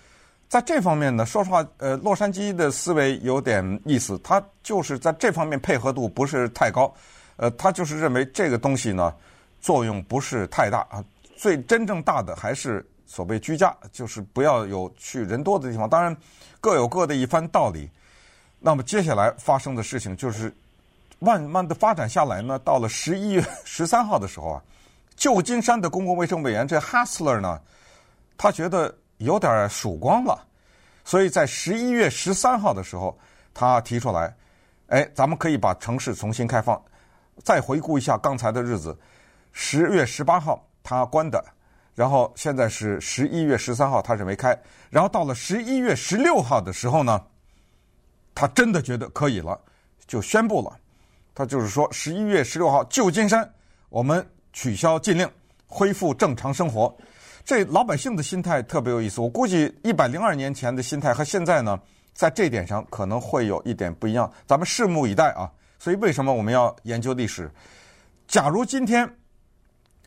[0.48, 6.92] 在这方面呢，说实话，呃，洛杉矶的思维有点意思，他就是在这方面配合度不是太高，
[7.36, 9.14] 呃，他就是认为这个东西呢
[9.60, 11.04] 作用不是太大啊，
[11.36, 15.88] 最真正大的还是所谓居家，就是不要有去人多的地方。
[15.88, 16.16] 当然
[16.60, 17.88] 各有各的一番道理。
[18.62, 20.54] 那么接下来发生的事情就是，
[21.18, 24.62] 慢慢的发展下来呢，到了十一月十三号的时候啊，
[25.16, 27.58] 旧金山的公共卫生委员这 Hassler 呢，
[28.36, 30.46] 他觉得有点曙光了，
[31.06, 33.18] 所以在十一月十三号的时候，
[33.54, 34.36] 他提出来，
[34.88, 36.78] 哎，咱们可以把城市重新开放。
[37.42, 38.94] 再回顾一下刚才的日子，
[39.52, 41.42] 十月十八号他关的，
[41.94, 44.54] 然后现在是十一月十三号他是没开，
[44.90, 47.18] 然后到了十一月十六号的时候呢。
[48.40, 49.60] 他真的觉得可以了，
[50.06, 50.74] 就宣布了。
[51.34, 53.46] 他就是说，十一月十六号，旧金山
[53.90, 55.28] 我们取消禁令，
[55.66, 56.96] 恢复正常生活。
[57.44, 59.20] 这老百姓的心态特别有意思。
[59.20, 61.78] 我估计一百零二年前的心态和现在呢
[62.14, 65.52] 在这点上可能会有一点不一样，咱们拭目以待啊。
[65.78, 67.50] 所以为什么我们要研究历史？
[68.26, 69.06] 假如今天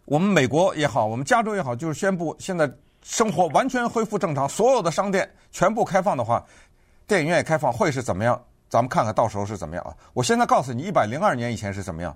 [0.05, 2.67] 我们美国也好，我们加州也好，就是宣布现在
[3.03, 6.43] 生活完全恢复正常，所有的商店全部开放的话，
[7.07, 8.39] 电影院也开放，会是怎么样？
[8.69, 9.93] 咱们看看到时候是怎么样啊？
[10.13, 12.15] 我现在告诉你，一百零二年以前是怎么样？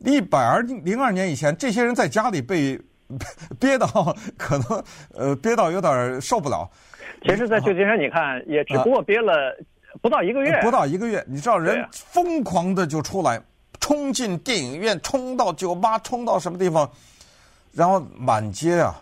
[0.00, 2.78] 一百二零二年以前，这些人在家里被
[3.58, 3.86] 憋到
[4.36, 4.84] 可能
[5.14, 6.68] 呃憋到有点受不了。
[7.22, 9.32] 其实，在旧金山，你看也只不过憋了
[10.02, 13.40] 不到一个月，不到一个月，你知道人疯狂的就出来，
[13.80, 16.90] 冲进电影院，冲到酒吧，冲到什么地方，
[17.72, 19.00] 然后满街啊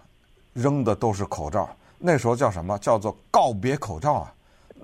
[0.52, 1.68] 扔的都是口罩。
[1.98, 2.78] 那时候叫什么？
[2.78, 4.32] 叫做告别口罩啊。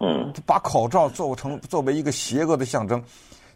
[0.00, 3.02] 嗯，把口罩做成作为一个邪恶的象征。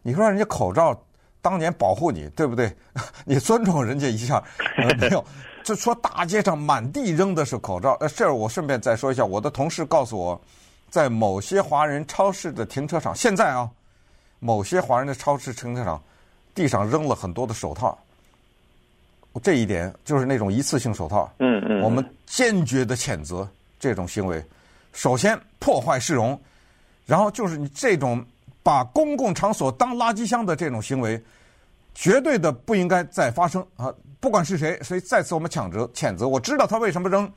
[0.03, 0.99] 你说人家口罩。
[1.43, 2.71] 当年保护你，对不对？
[3.25, 4.45] 你尊重人家一下，
[4.77, 5.25] 呃、 没有？
[5.65, 7.97] 就说大街上满地扔的是口罩。
[7.99, 10.39] 呃，这儿我顺便再说一下，我的同事告诉我，
[10.91, 13.67] 在某些华人超市的停车场，现在啊，
[14.39, 15.99] 某些华人的超市停车场
[16.55, 17.99] 地上扔了很多的手套。
[19.43, 21.33] 这一点就是那种一次性手套。
[21.39, 21.81] 嗯嗯。
[21.81, 23.49] 我们坚决的谴责
[23.79, 24.45] 这种行为。
[24.93, 26.37] 首先破坏市容，
[27.07, 28.27] 然后就是你这种。
[28.63, 31.21] 把公共场所当垃圾箱的这种行为，
[31.95, 33.91] 绝对的不应该再发生啊！
[34.21, 36.29] 不管是谁，所以再次我们谴责谴责。
[36.29, 37.29] 我知道他为什么扔，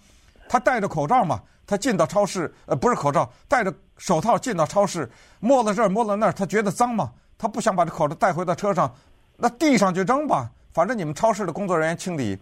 [0.49, 5.09] 他戴着口罩嘛，他进到超市，呃，不是口罩，戴着手套进到超市，
[5.39, 8.93] 摸了这儿摸了那儿，他觉得脏嘛，他不想把这口罩带回到车上，
[9.37, 12.37] 那地上就扔吧，反正你们超市的工作人员清理，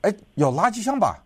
[0.00, 1.22] 哎，有垃圾箱吧，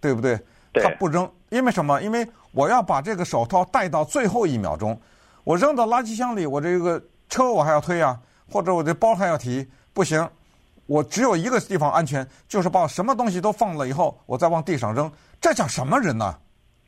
[0.00, 0.40] 对不对？
[0.82, 2.00] 他不扔，因为什么？
[2.02, 4.98] 因为我要把这个手套戴到最后一秒钟。
[5.44, 8.18] 我扔到垃圾箱里，我这个车我还要推啊，
[8.50, 10.28] 或者我这包还要提，不行，
[10.86, 15.10] 我只有一个地方安全，就是把什么东西都放了以后，我再往地上扔，
[15.40, 16.36] 这叫什么人呢？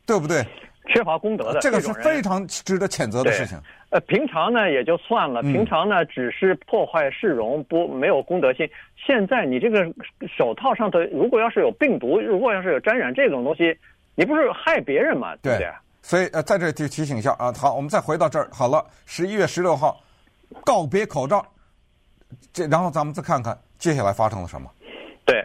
[0.04, 0.44] 对不对？
[0.92, 3.60] 缺乏公德的，这个是非常值得谴责的事情。
[3.90, 8.68] 呃，平常呢也就算了，平常呢只是破坏市容，不没有公德心。
[8.96, 9.86] 现在你这个
[10.36, 13.78] 手套上头，如果要是有病毒，如果要是有沾染这种东西，
[14.14, 15.34] 你不是害别人吗？
[15.36, 15.68] 对不对？
[16.02, 18.48] 所以呃，在这提提醒一下啊，好，我们再回到这儿。
[18.52, 19.98] 好了，十一月十六号
[20.64, 21.44] 告别口罩，
[22.52, 24.70] 这然后咱们再看看接下来发生了什么。
[25.24, 25.42] 对，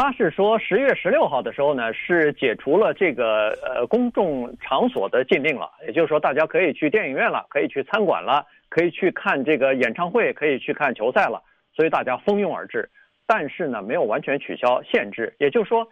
[0.00, 11.42] 他是说十一月十六号的时候呢，是解除了这个呃公众场所的禁令了，也就是说大家可以去电影院了，可以去餐馆了，可以去看这个演唱会，可以去看球赛了，
[11.74, 12.88] 所以大家蜂拥而至。
[13.26, 15.84] 但是呢，没有完全取消限制，也就是说，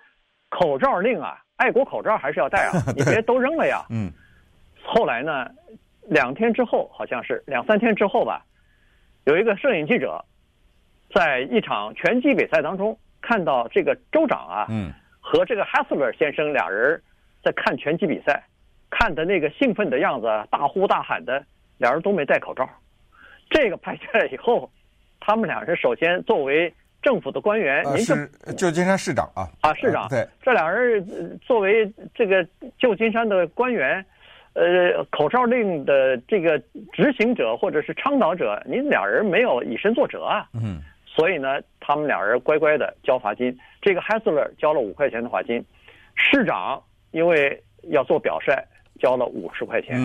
[0.51, 1.43] 口罩令啊。
[1.57, 2.79] 爱国口罩还是要戴啊！
[2.97, 3.85] 你别都扔了呀。
[3.91, 4.09] 嗯。
[4.85, 5.51] 后来呢，
[6.03, 8.45] 两天之后，好像是两三天之后吧，
[9.25, 10.25] 有一个摄影记者，
[11.13, 17.01] 在一场拳击比赛当中看到这个州长啊，嗯，和这个 Hassler 先生俩人
[17.43, 18.45] 在看拳击比赛，
[18.91, 21.43] 看的那个兴奋的样子，大呼大喊的，
[21.79, 22.69] 俩人都没戴口罩。
[23.51, 24.71] 这个拍下来以后，
[25.19, 26.73] 他们俩人首先作为。
[27.03, 29.47] 政府的官员，您是旧金山市长啊？
[29.61, 30.09] 啊，市长。
[30.09, 32.45] 对，这俩人作为这个
[32.79, 34.05] 旧金山的官员，
[34.55, 36.59] 呃，口罩令的这个
[36.93, 40.49] 执行者或者是倡导者，您俩人没有以身作则啊。
[40.53, 40.83] 嗯。
[41.17, 43.59] 所以呢，他们俩人乖乖的交罚金。
[43.81, 45.65] 这个 Hassler 交了五块钱的罚金，
[46.15, 48.55] 市长因为要做表率，
[49.01, 49.97] 交了五十块钱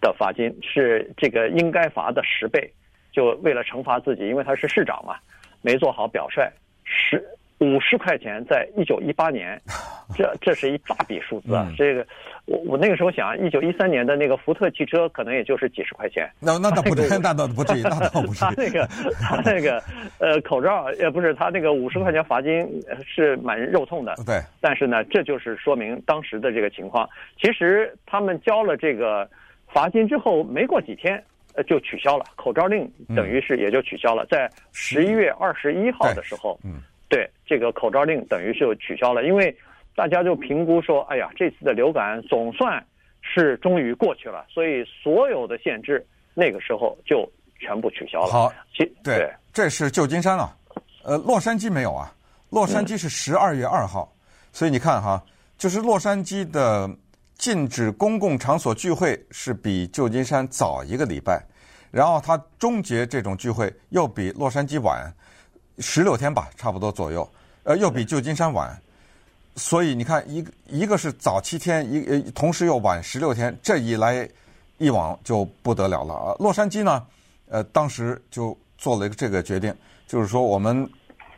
[0.00, 2.72] 的罚金，是这个应该罚的十倍，
[3.10, 5.16] 就为了惩罚自己，因为他是市长嘛。
[5.64, 6.42] 没做好表率，
[6.84, 7.24] 十
[7.62, 9.60] 五十块钱，在一九一八年，
[10.16, 11.64] 这这是一大笔数字啊！
[11.68, 12.04] 嗯、这个，
[12.44, 16.28] 我我那个时候想，一九一三年的那个福特汽车可能也就是几十块钱。
[16.40, 18.48] 那 那倒不至于，那倒不至于，那倒不至于。
[18.48, 18.86] 他那个
[19.22, 19.80] 他那个
[20.18, 22.68] 呃口罩呃不是他那个五十块钱罚金
[23.06, 24.14] 是蛮肉痛的。
[24.26, 24.40] 对。
[24.60, 27.08] 但是呢，这就是说明当时的这个情况。
[27.40, 29.28] 其实他们交了这个
[29.68, 31.22] 罚金之后，没过几天。
[31.54, 34.24] 呃，就取消了口罩令，等于是也就取消了。
[34.30, 36.80] 在十一月二十一号的时候，嗯，
[37.12, 39.54] 对，这个口罩令等于是就取消了，因为
[39.94, 42.82] 大家就评估说，哎呀，这次的流感总算
[43.20, 48.32] 是终于过去了，所以所有的限制那个时候就全部取消了。
[48.32, 50.56] 好，其对，对，这是旧金山啊，
[51.04, 52.10] 呃，洛杉矶没有啊，
[52.48, 54.10] 洛杉矶是十二月二号，
[54.50, 55.22] 所以你看哈，
[55.58, 56.88] 就是洛杉矶的。
[57.38, 61.44] 禁止公共场所聚会是比旧金山早一个礼拜，
[61.90, 65.12] 然后它终结这种聚会又比洛杉矶晚
[65.78, 67.28] 十六天吧，差不多左右，
[67.64, 68.80] 呃，又比旧金山晚，
[69.56, 74.28] 所以你看，一个一个是早七天，一呃，同时又晚十六天，这一来
[74.78, 76.36] 一往就不得了了啊！
[76.38, 77.06] 洛杉矶呢，
[77.48, 79.74] 呃，当时就做了一个这个决定，
[80.06, 80.88] 就是说我们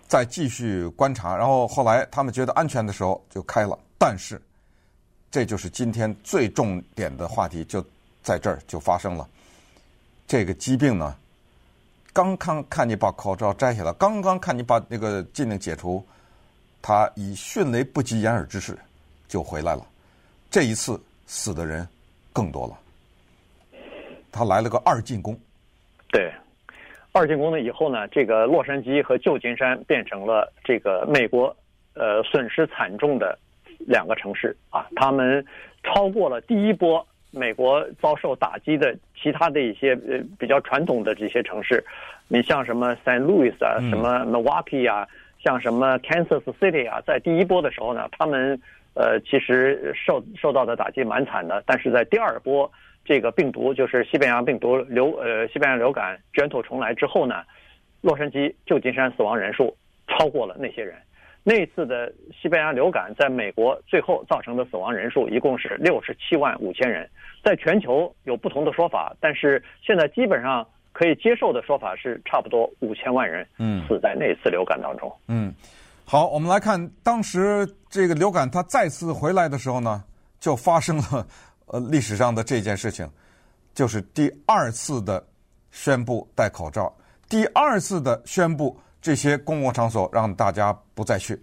[0.06, 4.40] 再继续观察，然后后来他们觉得安全的时候就开了，但是。
[5.30, 7.84] 这就是今天最重点的话题，就
[8.22, 9.28] 在这儿就发生了。
[10.28, 11.12] 这个疾病呢，
[12.14, 16.00] 刚刚看你把口罩摘下来，刚刚看你把那个禁令解除，
[16.80, 18.78] 他以迅雷不及掩耳之势
[19.26, 19.84] 就回来了。
[20.48, 21.84] 这一次死的人
[22.32, 22.78] 更多了，
[24.30, 25.36] 他来了个二进攻。
[26.12, 26.32] 对，
[27.10, 31.54] 二进攻了以后呢，这个洛杉矶和旧金山变成了这个美国
[31.94, 33.36] 呃损失惨重的
[33.80, 35.44] 两个城市啊，他们
[35.82, 37.04] 超过了第一波。
[37.36, 41.82] 美国遭受打击的其他的一些呃比较传统的这些城市，
[42.28, 45.06] 你像什么 Saint Louis 啊，什么 Milwaukee 啊，
[45.42, 48.60] 像什么 Kansas City 啊，在第一波的时候呢，他们
[48.94, 52.70] 呃其实受受到的打击蛮惨的，但是在第二波
[53.04, 57.42] 这个病毒就是西班牙病毒流呃西班牙流感卷土重来之后呢，
[58.00, 59.76] 洛杉矶、旧金山死亡人数
[60.08, 60.96] 超过了那些人。
[61.46, 67.06] 那次的西班牙流感在美国最后造成的死亡人数一共是六十七万五千人，
[67.44, 73.46] 在全球有不同的说法，但是现在基本上可以接受的说法是差不多五千万人
[73.86, 75.14] 死在那次流感当中。
[75.28, 75.54] 嗯，
[76.06, 80.02] 好，我们来看当时这个流感它再次回来的时候呢，
[80.40, 81.26] 就发生了
[81.66, 83.06] 呃历史上的这件事情，
[83.74, 85.22] 就是第二次的
[85.70, 86.90] 宣布戴口罩，
[87.28, 88.74] 第二次的宣布。
[89.04, 91.38] 这些公共场所让大家不再去，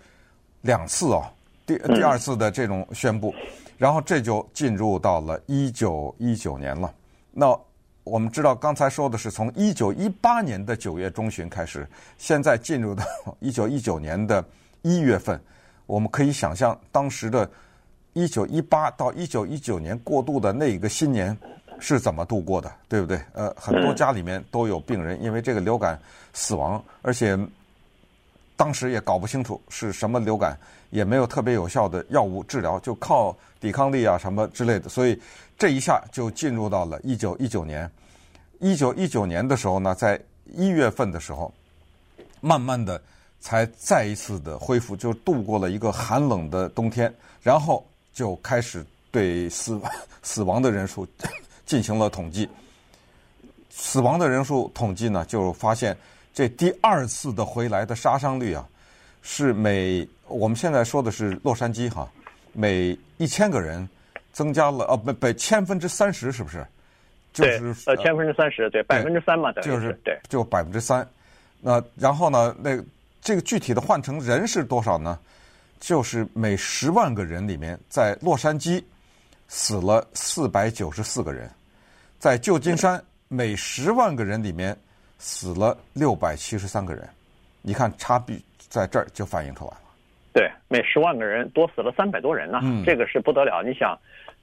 [0.61, 1.23] 两次哦，
[1.63, 3.31] 第第二次的这种宣布，
[3.77, 6.91] 然后这就进入到了一九一九年了。
[7.31, 7.55] 那
[8.03, 13.05] 我们知道刚才说的是从一九一八年的九月中旬开始，现在进入到
[13.39, 14.43] 一九一九年的
[14.81, 15.39] 一月份，
[15.85, 17.47] 我们可以想象当时的，
[18.13, 21.37] 一九一八到一九一九年过渡的那一个新年。
[21.81, 23.19] 是怎么度过的，对不对？
[23.33, 25.99] 呃，很多家里面都有病人因为这个流感
[26.31, 27.37] 死亡，而且
[28.55, 30.55] 当时也搞不清楚是什么流感，
[30.91, 35.19] 也没有特别有效的药物治疗，就靠抵抗力啊什么之类的，所以
[35.57, 37.89] 这一下就进入到了一九一九年。
[38.59, 41.51] 一九一九年的时候呢，在一月份的时候，
[42.41, 43.01] 慢慢的
[43.39, 49.81] 才再一次的恢复，就度过了一个寒冷的冬天，然后就开始对死
[50.21, 51.07] 死亡的人数。
[51.65, 52.47] 进行了统计，
[53.69, 55.95] 死亡的人数统计呢，就发现
[56.33, 58.67] 这第二次的回来的杀伤率啊，
[59.21, 62.09] 是每我们现在说的是洛杉矶哈，
[62.53, 63.87] 每一千个人
[64.31, 66.65] 增加了呃不不千分之三十是不是？
[67.33, 71.07] 就是呃千分之三十对百分之三嘛，就是对就百分之三。
[71.61, 72.77] 那然后呢，那
[73.21, 75.17] 这个具体的换成人是多少呢？
[75.79, 78.83] 就是每十万个人里面，在洛杉矶
[79.53, 81.49] 死了四百九十四个人。
[82.17, 84.73] 在旧金山，每十万个人里面
[85.17, 87.05] 死了六百七十三个人，
[87.61, 88.33] 你看差别
[88.69, 89.77] 在这儿就反映出来了。
[90.31, 93.61] 对，每十万个人多死了三百多人呢，嗯，这个是不得了。
[93.61, 93.93] 你想，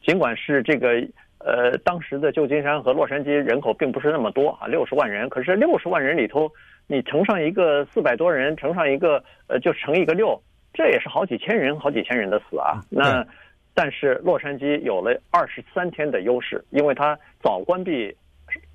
[0.05, 1.03] 尽管是这个
[1.39, 6.53] 呃，当时的旧金山和洛杉矶人口并不是那么多啊，六十万人，可是六十万人里头，
[6.87, 10.39] 你乘上一个四百多人，乘上一个呃，就乘一个六，
[10.75, 12.85] 这也是好几千人，好几千人的死啊。
[12.91, 13.27] 那。
[13.81, 18.13] 但是洛杉矶有了二十三天的优势，因为它早关闭，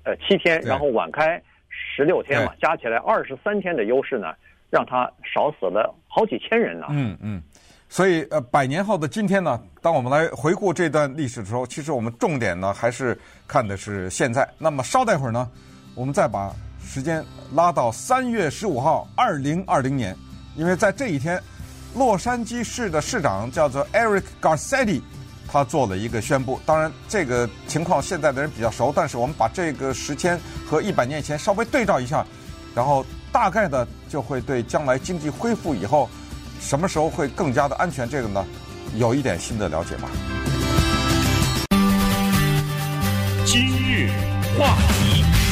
[0.02, 1.38] 呃七天，然后晚开
[1.68, 4.28] 十六天嘛，加起来二十三天的优势呢，
[4.70, 6.86] 让它少死了好几千人呢。
[6.88, 7.42] 嗯嗯，
[7.86, 13.14] 所以呃，百年后的今天呢，当我们来回顾这段历史的时候，其实我们重点呢还是
[13.46, 14.48] 看的是现在。
[14.56, 15.46] 那么稍待会儿呢，
[15.94, 20.16] 我们再把时间拉到三月十五号，二零二零年，
[20.56, 21.38] 因为在这一天。
[21.94, 25.00] 洛杉矶市的市长叫做 Eric Garcetti，
[25.46, 26.60] 他做了一个宣布。
[26.66, 32.26] 当然，这个情况现在的人比较熟，但是我们把这个时间和一百年前稍微对照一下，
[32.74, 36.10] 然后大概的就会对将来经济恢复以后，
[36.60, 38.44] 什么时候会更加的安全，这个呢，
[38.96, 40.08] 有一点新的了解吧。
[43.46, 44.10] 今日
[44.58, 45.43] 话题。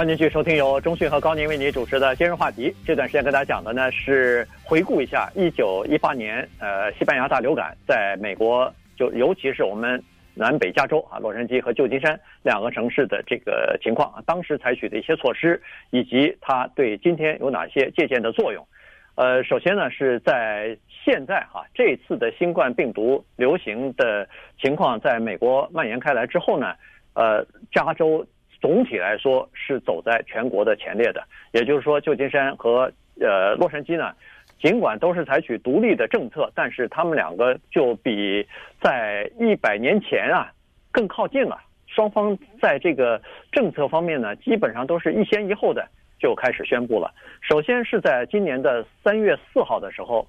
[0.00, 2.74] 欢迎继续收听由中讯和高宁为你主持的今日话题。
[2.86, 15.60] 这段时间跟大家讲的呢是回顾一下一九一八年，呃，西班牙大流感在美国，就尤其是我们南北加州啊，洛杉矶和旧金山两个城市的这个情况，当时采取的一些措施，
[15.90, 18.66] 以及它对今天有哪些借鉴的作用。
[19.16, 24.26] 呃，首先呢是在现在哈，这次的新冠病毒流行的
[24.58, 26.72] 情况在美国蔓延开来之后呢，
[27.12, 28.26] 呃，加州。
[28.60, 34.12] 总体来说是走在全国的前列的，也就是说，旧金山和呃洛杉矶呢，
[34.60, 38.46] 尽管都是采取独立的政策，但是他们两个就比
[38.80, 40.52] 在一百年前啊
[40.90, 41.58] 更靠近了。
[41.86, 45.88] 双方在这个政策方面呢，基本上都是一先一后的
[46.20, 47.12] 就开始宣布了。
[47.40, 50.28] 首先是在今年的三月四号的时候，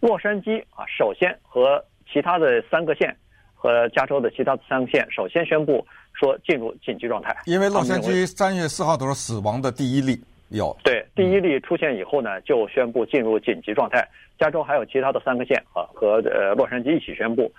[0.00, 3.16] 洛杉矶啊，首先和其他的三个县。
[3.62, 7.32] 和加州的其他三个县首先宣布说进入紧急状态。
[7.46, 14.04] 因为洛杉矶三月四号的时候死亡的第一例有对第一例出现以后呢，就宣布进入紧急状态。
[14.36, 17.52] 加州还有其他的三个县啊和呃洛杉矶一起宣布，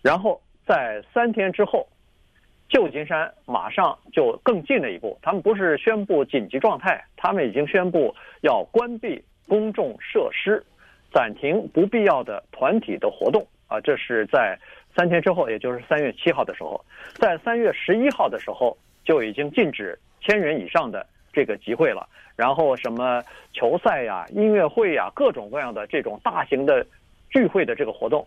[0.00, 1.86] 然后在三天之后，
[2.70, 10.64] 旧金山马上就更进了一步，他们不是宣布紧急状态，他们已经宣布要关闭公众设施，
[11.12, 14.58] 暂停不必要的团体的活动啊，这是在。
[14.94, 16.84] 三天之后，也就是三月七号的时候，
[17.14, 22.08] 在三月十一号的时候就已经禁止千人以上的这个集会了。
[22.36, 23.22] 然后什么
[23.52, 26.86] 球赛呀、音乐会呀，各种各样的这种大型的
[27.28, 28.26] 聚会的这个活动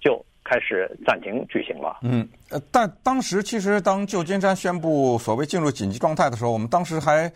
[0.00, 1.98] 就开始暂停举行了。
[2.02, 7.32] 嗯，呃，但当时其实当旧金山宣布所谓进入紧急状态的时候，我们当时还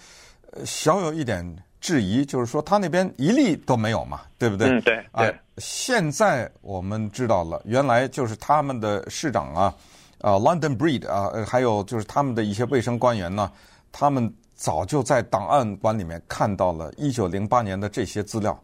[0.65, 1.45] 小有一点。
[1.81, 4.69] 质疑就是说，他那边一例都没有嘛，对不对？
[4.69, 4.97] 嗯，对。
[5.13, 5.25] 啊，
[5.59, 9.75] 现在我们知道了，原来就是他们的市长啊，
[10.21, 13.51] 啊，London Breed 啊，还有就是他们的一些卫生官员呢，
[13.93, 18.61] 他们早就在档案馆里面看到了一九零八年的这些资料，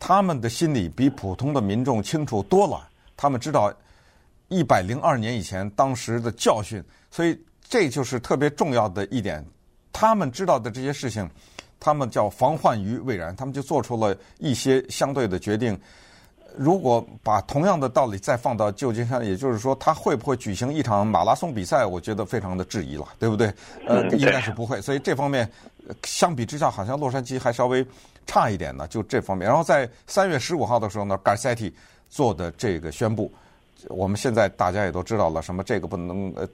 [0.00, 3.72] 他们的心里比普通的民众清楚多了，他们知道
[4.48, 9.44] 一百零二年以前当时的教训，所以这就是特别重要的一点，
[9.92, 11.28] 他们知道的这些事情。
[11.80, 15.78] 他们叫防患于未然，他们就做出了一些相对的决定。
[16.56, 21.86] 如果把同样的道理再放到旧金山，也就是说，他会不会举行一场马拉松比赛？
[21.86, 23.52] 我觉得非常的质疑了，对不对？
[23.86, 24.80] 呃，应该是不会。
[24.80, 25.48] 所以这方面
[26.04, 27.86] 相比之下，好像洛杉矶还稍微
[28.26, 28.88] 差一点呢。
[28.88, 31.72] 就这方面，然后在三月十五号的时候呢，Garcetti
[32.08, 33.30] 做的这个宣布，
[33.88, 36.48] 我们现在大家也都知道了，什么这个不能呃。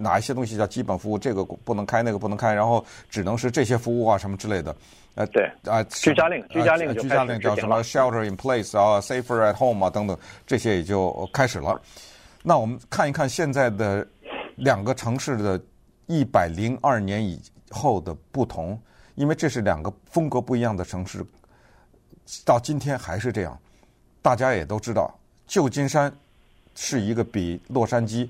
[0.00, 1.18] 哪一些东西叫基本服务？
[1.18, 4.74] 这个不能开，那个不能开，然后只能是这些服务啊，什么之类的。
[5.16, 11.80] 呃，对啊，居家令，居家令，居家令叫什么？Shelter in place 啊，Safer at home 啊，等等，这些也就开始了。
[12.44, 14.06] 那我们看一看现在的
[14.54, 15.60] 两个城市的
[16.06, 18.80] 一百零二年以后的不同，
[19.16, 21.26] 因为这是两个风格不一样的城市，
[22.44, 23.58] 到今天还是这样。
[24.22, 25.12] 大家也都知道，
[25.48, 26.12] 旧金山
[26.76, 28.28] 是一个比洛杉矶。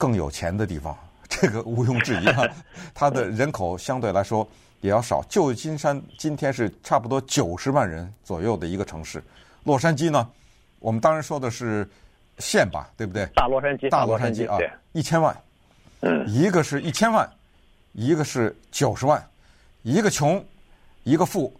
[0.00, 0.96] 更有钱的地方，
[1.28, 2.42] 这个毋庸置疑啊。
[2.94, 4.48] 它的人口相对来说
[4.80, 5.22] 也要少。
[5.28, 9.22] 旧金山今天是差不多九十万人左右的一个城市，
[9.64, 10.26] 洛杉矶呢，
[10.78, 11.86] 我们当然说的是
[12.38, 13.26] 县吧，对不对？
[13.34, 14.56] 大洛杉矶，大洛杉矶啊，
[14.92, 15.36] 一千万。
[16.00, 17.30] 嗯，一个是一千万，
[17.92, 19.22] 一个是九十万，
[19.82, 20.42] 一个穷，
[21.04, 21.52] 一个富，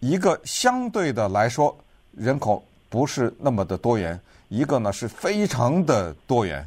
[0.00, 1.78] 一个相对的来说
[2.10, 4.18] 人口不是那么的多元，
[4.48, 6.66] 一个呢是非常的多元。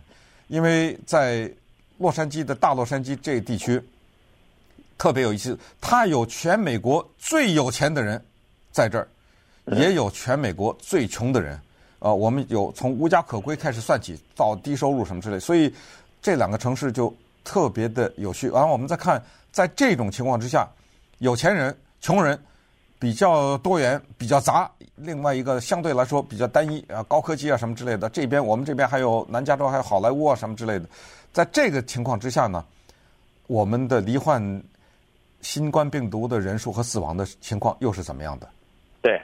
[0.52, 1.50] 因为在
[1.98, 3.82] 洛杉矶的大洛杉矶这个地区
[4.98, 8.22] 特别有意思，它有全美国最有钱的人
[8.70, 9.08] 在这儿，
[9.78, 11.58] 也有全美国最穷的人。
[12.00, 15.74] 呃，我们有从无家可归开始算起，到低收入什么之类，所以
[16.22, 18.50] 这两个城市就特别的有趣。
[18.50, 19.24] 然后我们再看，
[19.54, 20.68] 在这种情况之下，
[21.20, 22.38] 有钱人、穷人。
[23.02, 24.70] 比较多元，比较杂。
[24.96, 28.08] 另外一个相对来说比较单一啊，高科技啊什么之类的。
[28.10, 30.86] 这边我们这边还有南加州，还有好莱坞啊什么之类的。
[31.32, 32.64] 在这个情况之下呢，
[33.48, 34.40] 我们的罹患
[35.40, 38.48] 新冠病毒的人数和死亡的情况又是怎么样的？
[39.02, 39.20] 对，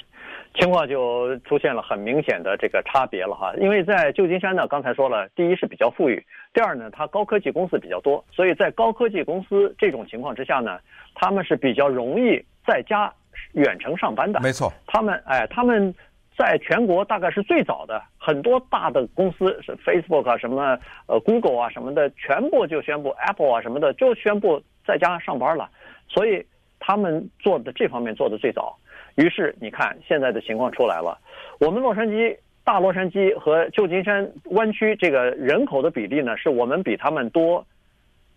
[0.59, 3.53] 情况就出现了很明显的这个差别了哈。
[3.61, 10.79] 因为在旧金山呢，刚才说了，第一是比较富裕，第二呢，它高科技公司比较多，所以在高科技公司这种情况之下呢，
[11.13, 13.13] 他们是比较容易在家。
[13.53, 14.71] 远程上班的，没错。
[14.85, 15.93] 他们哎，他们
[16.37, 20.77] 在全国大概是最早的，很多大的公司是 Facebook 啊，什么
[21.07, 25.69] 呃 Google 啊什么的，全部就宣布 Apple 啊什么的就宣布在家上班了。
[26.07, 26.45] 所以
[26.79, 28.77] 他们做的这方面做的最早。
[29.15, 31.17] 于是你看现在的情况出来了，
[31.59, 37.65] 我们洛杉矶、大洛杉矶和旧金山湾区这个人口的比例呢，是我们比他们多。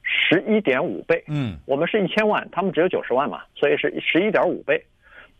[0.02, 4.82] 十一点五倍，嗯，我们是一千万，他们只有九十万嘛，所以是十一点五倍。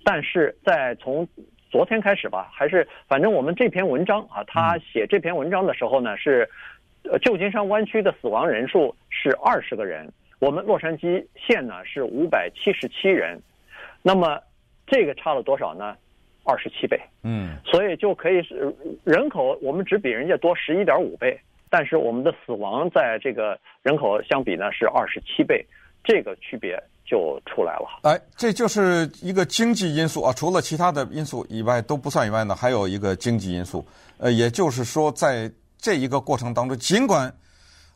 [0.05, 1.26] 但是在从
[1.70, 6.48] 昨天开始吧，还是反正我们这篇文章啊，他写这篇文章的时候呢，是
[7.22, 13.40] 旧金山湾区的死亡人数是二十个人，我们洛杉矶县呢是五百七十七人，
[14.03, 14.40] 那么
[14.86, 15.96] 这个差了多少呢？
[16.42, 18.74] 二十七倍，嗯，所以就可以是
[19.05, 21.38] 人口我们只比人家多十一点五倍。
[21.68, 25.64] 但是我们的死亡在这个人口相比呢是二十七倍，
[26.03, 27.89] 这个区别就出来了。
[28.03, 33.85] 哎，这就是一个经济因素啊，除了其他的因素以外都不算以外呢，还有一个经济因素。
[34.19, 37.35] 呃，也就是说，在这一个过程当中，尽管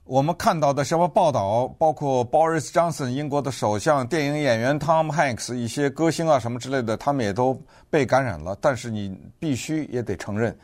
[0.03, 7.57] 我们看到的什么报道，包括 Boris Johnson 英国的首相、电影演员 Tom Hanks 一些歌星啊什么之类的，他们也都
[7.89, 8.57] 被感染了。
[8.61, 10.57] 但是你必须也得承认。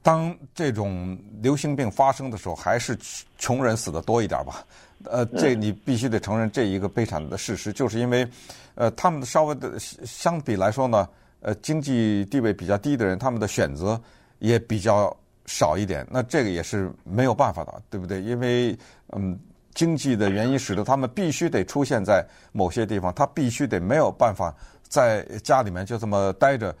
[0.00, 2.96] 当这种流行病发生的时候，还是
[3.36, 4.62] 穷人死的多一点吧。
[5.10, 8.26] 呃，这你必须得承认这一个悲惨的事实，就是因为，
[8.74, 11.08] 呃，他们稍微的相比来说呢，
[11.40, 14.00] 呃，经济地位比较低的人，他们的选择
[14.38, 15.14] 也比较
[15.46, 16.06] 少一点。
[16.10, 18.20] 那这个也是没有办法的，对不对？
[18.22, 18.76] 因为
[19.12, 19.38] 嗯，
[19.74, 24.54] 经济的原因使得他们必须得出现在某些地方，他必须得没有办法
[24.88, 26.74] 在家里面就这么待着。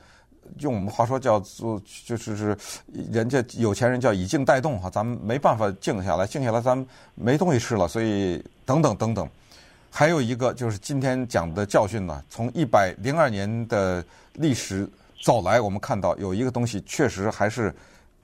[0.58, 2.56] 用我们话说叫做就是是
[3.10, 9.28] 人家有钱人叫以静带动哈，咱们没办法静下来，静下来咱们没东西吃了，所以等等等等。
[9.90, 14.88] 还有一个就是今天讲的教训呢，从一百零二年的历史
[15.22, 17.74] 走来，我们看到有一个东西确实还是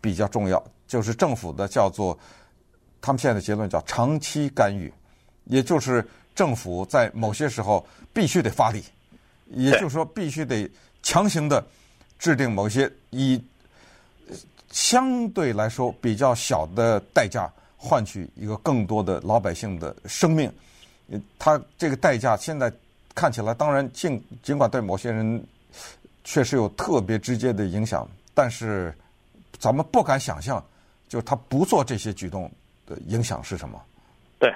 [0.00, 2.18] 比较重要，就是政府的叫做
[3.00, 4.92] 他们现在的结论叫长期干预，
[5.44, 6.04] 也就是
[6.34, 8.82] 政府在某些时候必须得发力，
[9.48, 10.68] 也就是说必须得
[11.02, 11.64] 强行的。
[12.20, 13.42] 制定某些以
[14.70, 20.52] 相对来说比较小的代价换取一个更多的老百姓的生命，
[21.38, 22.70] 他这个代价现在
[23.14, 25.42] 看起来，当然尽尽管对某些人
[26.22, 28.94] 确实有特别直接的影响，但是
[29.58, 30.62] 咱们不敢想象，
[31.08, 32.48] 就是他不做这些举动
[32.86, 33.82] 的影响是什么。
[34.38, 34.54] 对。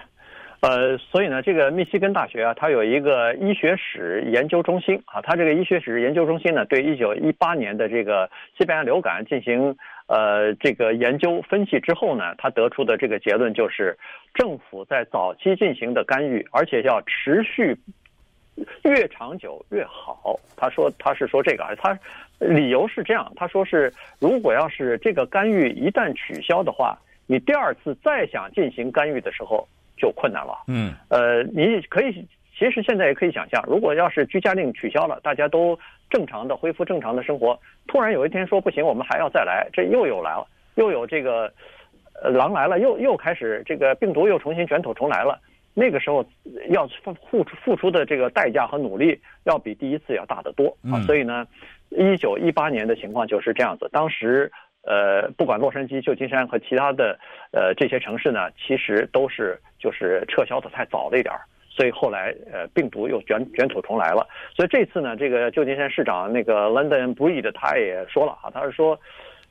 [0.67, 13.95] 呃，所以呢，这个密西根大学啊，它有一个医学史研究中心啊，它这个医学史研究中心呢，对一九一八年的这个西班牙流感进行呃这个研究分析之后呢，他得出的这个结论就是，
[14.33, 17.77] 政府在早期进行的干预，而且要持续
[18.85, 20.41] 越长久越好。
[20.57, 21.99] 他说他是说这个，他
[22.39, 29.69] 理由是这样，他说是如果要是这个干预一旦取消的话，你第二次再想进行干预的时候。
[29.97, 30.65] 就困难了。
[30.67, 32.27] 嗯，呃，你可以，
[32.59, 35.79] 其实现在也可以想象，如果要是居家令取消了，大家都
[36.11, 41.53] 正常的恢复正常的生活，突然有一天说不行，我们还要再来，这又有来了，又有这个，
[42.23, 45.41] 呃，狼来了，又又开始这个病毒又重新卷土重来了。
[45.75, 46.25] 那个时候
[46.71, 51.01] 要付付出付出的这个代价和努力，要比第一次要大得多啊。
[51.03, 51.47] 所以呢，
[51.91, 54.51] 一九一八年的情况就是这样子，当时。
[54.87, 57.19] 呃，不管洛杉矶、旧金山和其他的
[57.53, 64.29] 呃这些城市呢，其实都是就是撤销的太早了一点儿，所以后来呃病毒又卷卷土重来了。
[64.55, 68.99] 所以这次呢，这个旧金山市长那个 London Breed 他也说了啊，他是说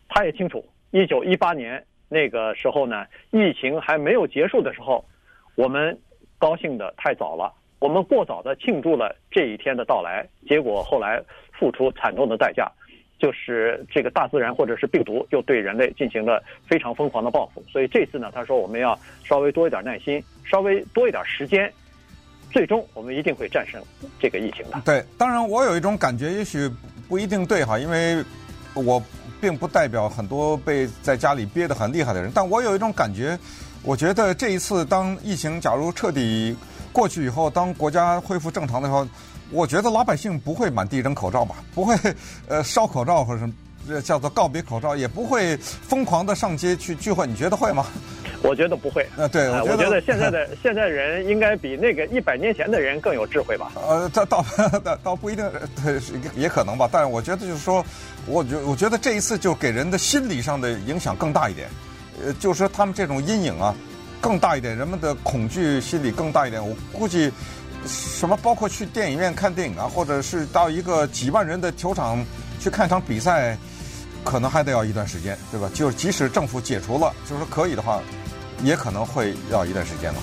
[0.07, 5.03] 他也清楚，一九一八年那个时候呢，疫情还没有结束的时候，
[5.55, 5.97] 我们
[6.37, 11.19] 高兴的太早了，我们过早的庆祝了这一天的到来，结果后来
[11.51, 12.71] 付出惨重的代价。
[13.23, 21.71] 就是这个大自然或者是病毒又对人类进行了非常疯狂的报复，所以这次呢，他说我们要稍微多一点耐心，稍微多一点时间，
[22.51, 23.81] 最终我们一定会战胜
[24.19, 24.81] 这个疫情的。
[24.83, 26.69] 对，当然我有一种感觉，也许
[27.07, 28.21] 不一定对哈，因为
[28.73, 29.01] 我
[29.39, 33.39] 并不代表很多被在家里憋得很厉害的人，但我有一种感觉，
[33.83, 36.53] 我觉得这一次当疫情假如彻底
[36.91, 39.07] 过去以后，当国家恢复正常的时候。
[39.53, 41.55] 我觉得老百姓不会满地扔口罩吧？
[41.73, 41.95] 不会，
[42.47, 47.27] 呃，烧口罩或者什么，叫做告别口罩，也不会疯狂的上街去聚会。
[47.27, 47.85] 你觉得会吗？
[48.41, 49.07] 我觉得不会。
[49.15, 53.71] 呃，对，我觉得现在的 现在人应该比那个一百年前的人更有智慧吧？
[53.87, 54.43] 呃，这倒
[54.83, 55.49] 倒倒不一定，
[55.83, 55.99] 对，
[56.35, 56.89] 也可能吧。
[56.91, 57.85] 但是我觉得就是说，
[58.25, 61.69] 我觉我觉得这一次就给人的心理上的影响更大一点。
[62.25, 63.73] 呃，就是说他们这种阴影啊
[64.19, 66.61] 更大一点，人们的恐惧心理更大一点。
[66.61, 67.31] 我估计。
[67.87, 68.37] 什么？
[68.37, 72.25] 包括去电影院看电影啊，或者是到一个几万人的球场
[72.59, 73.57] 去看场比赛，
[74.23, 75.69] 可能还得要一段时间，对吧？
[75.73, 78.01] 就是即使政府解除了，就是说可以的话，
[78.63, 80.19] 也可能会要一段时间了。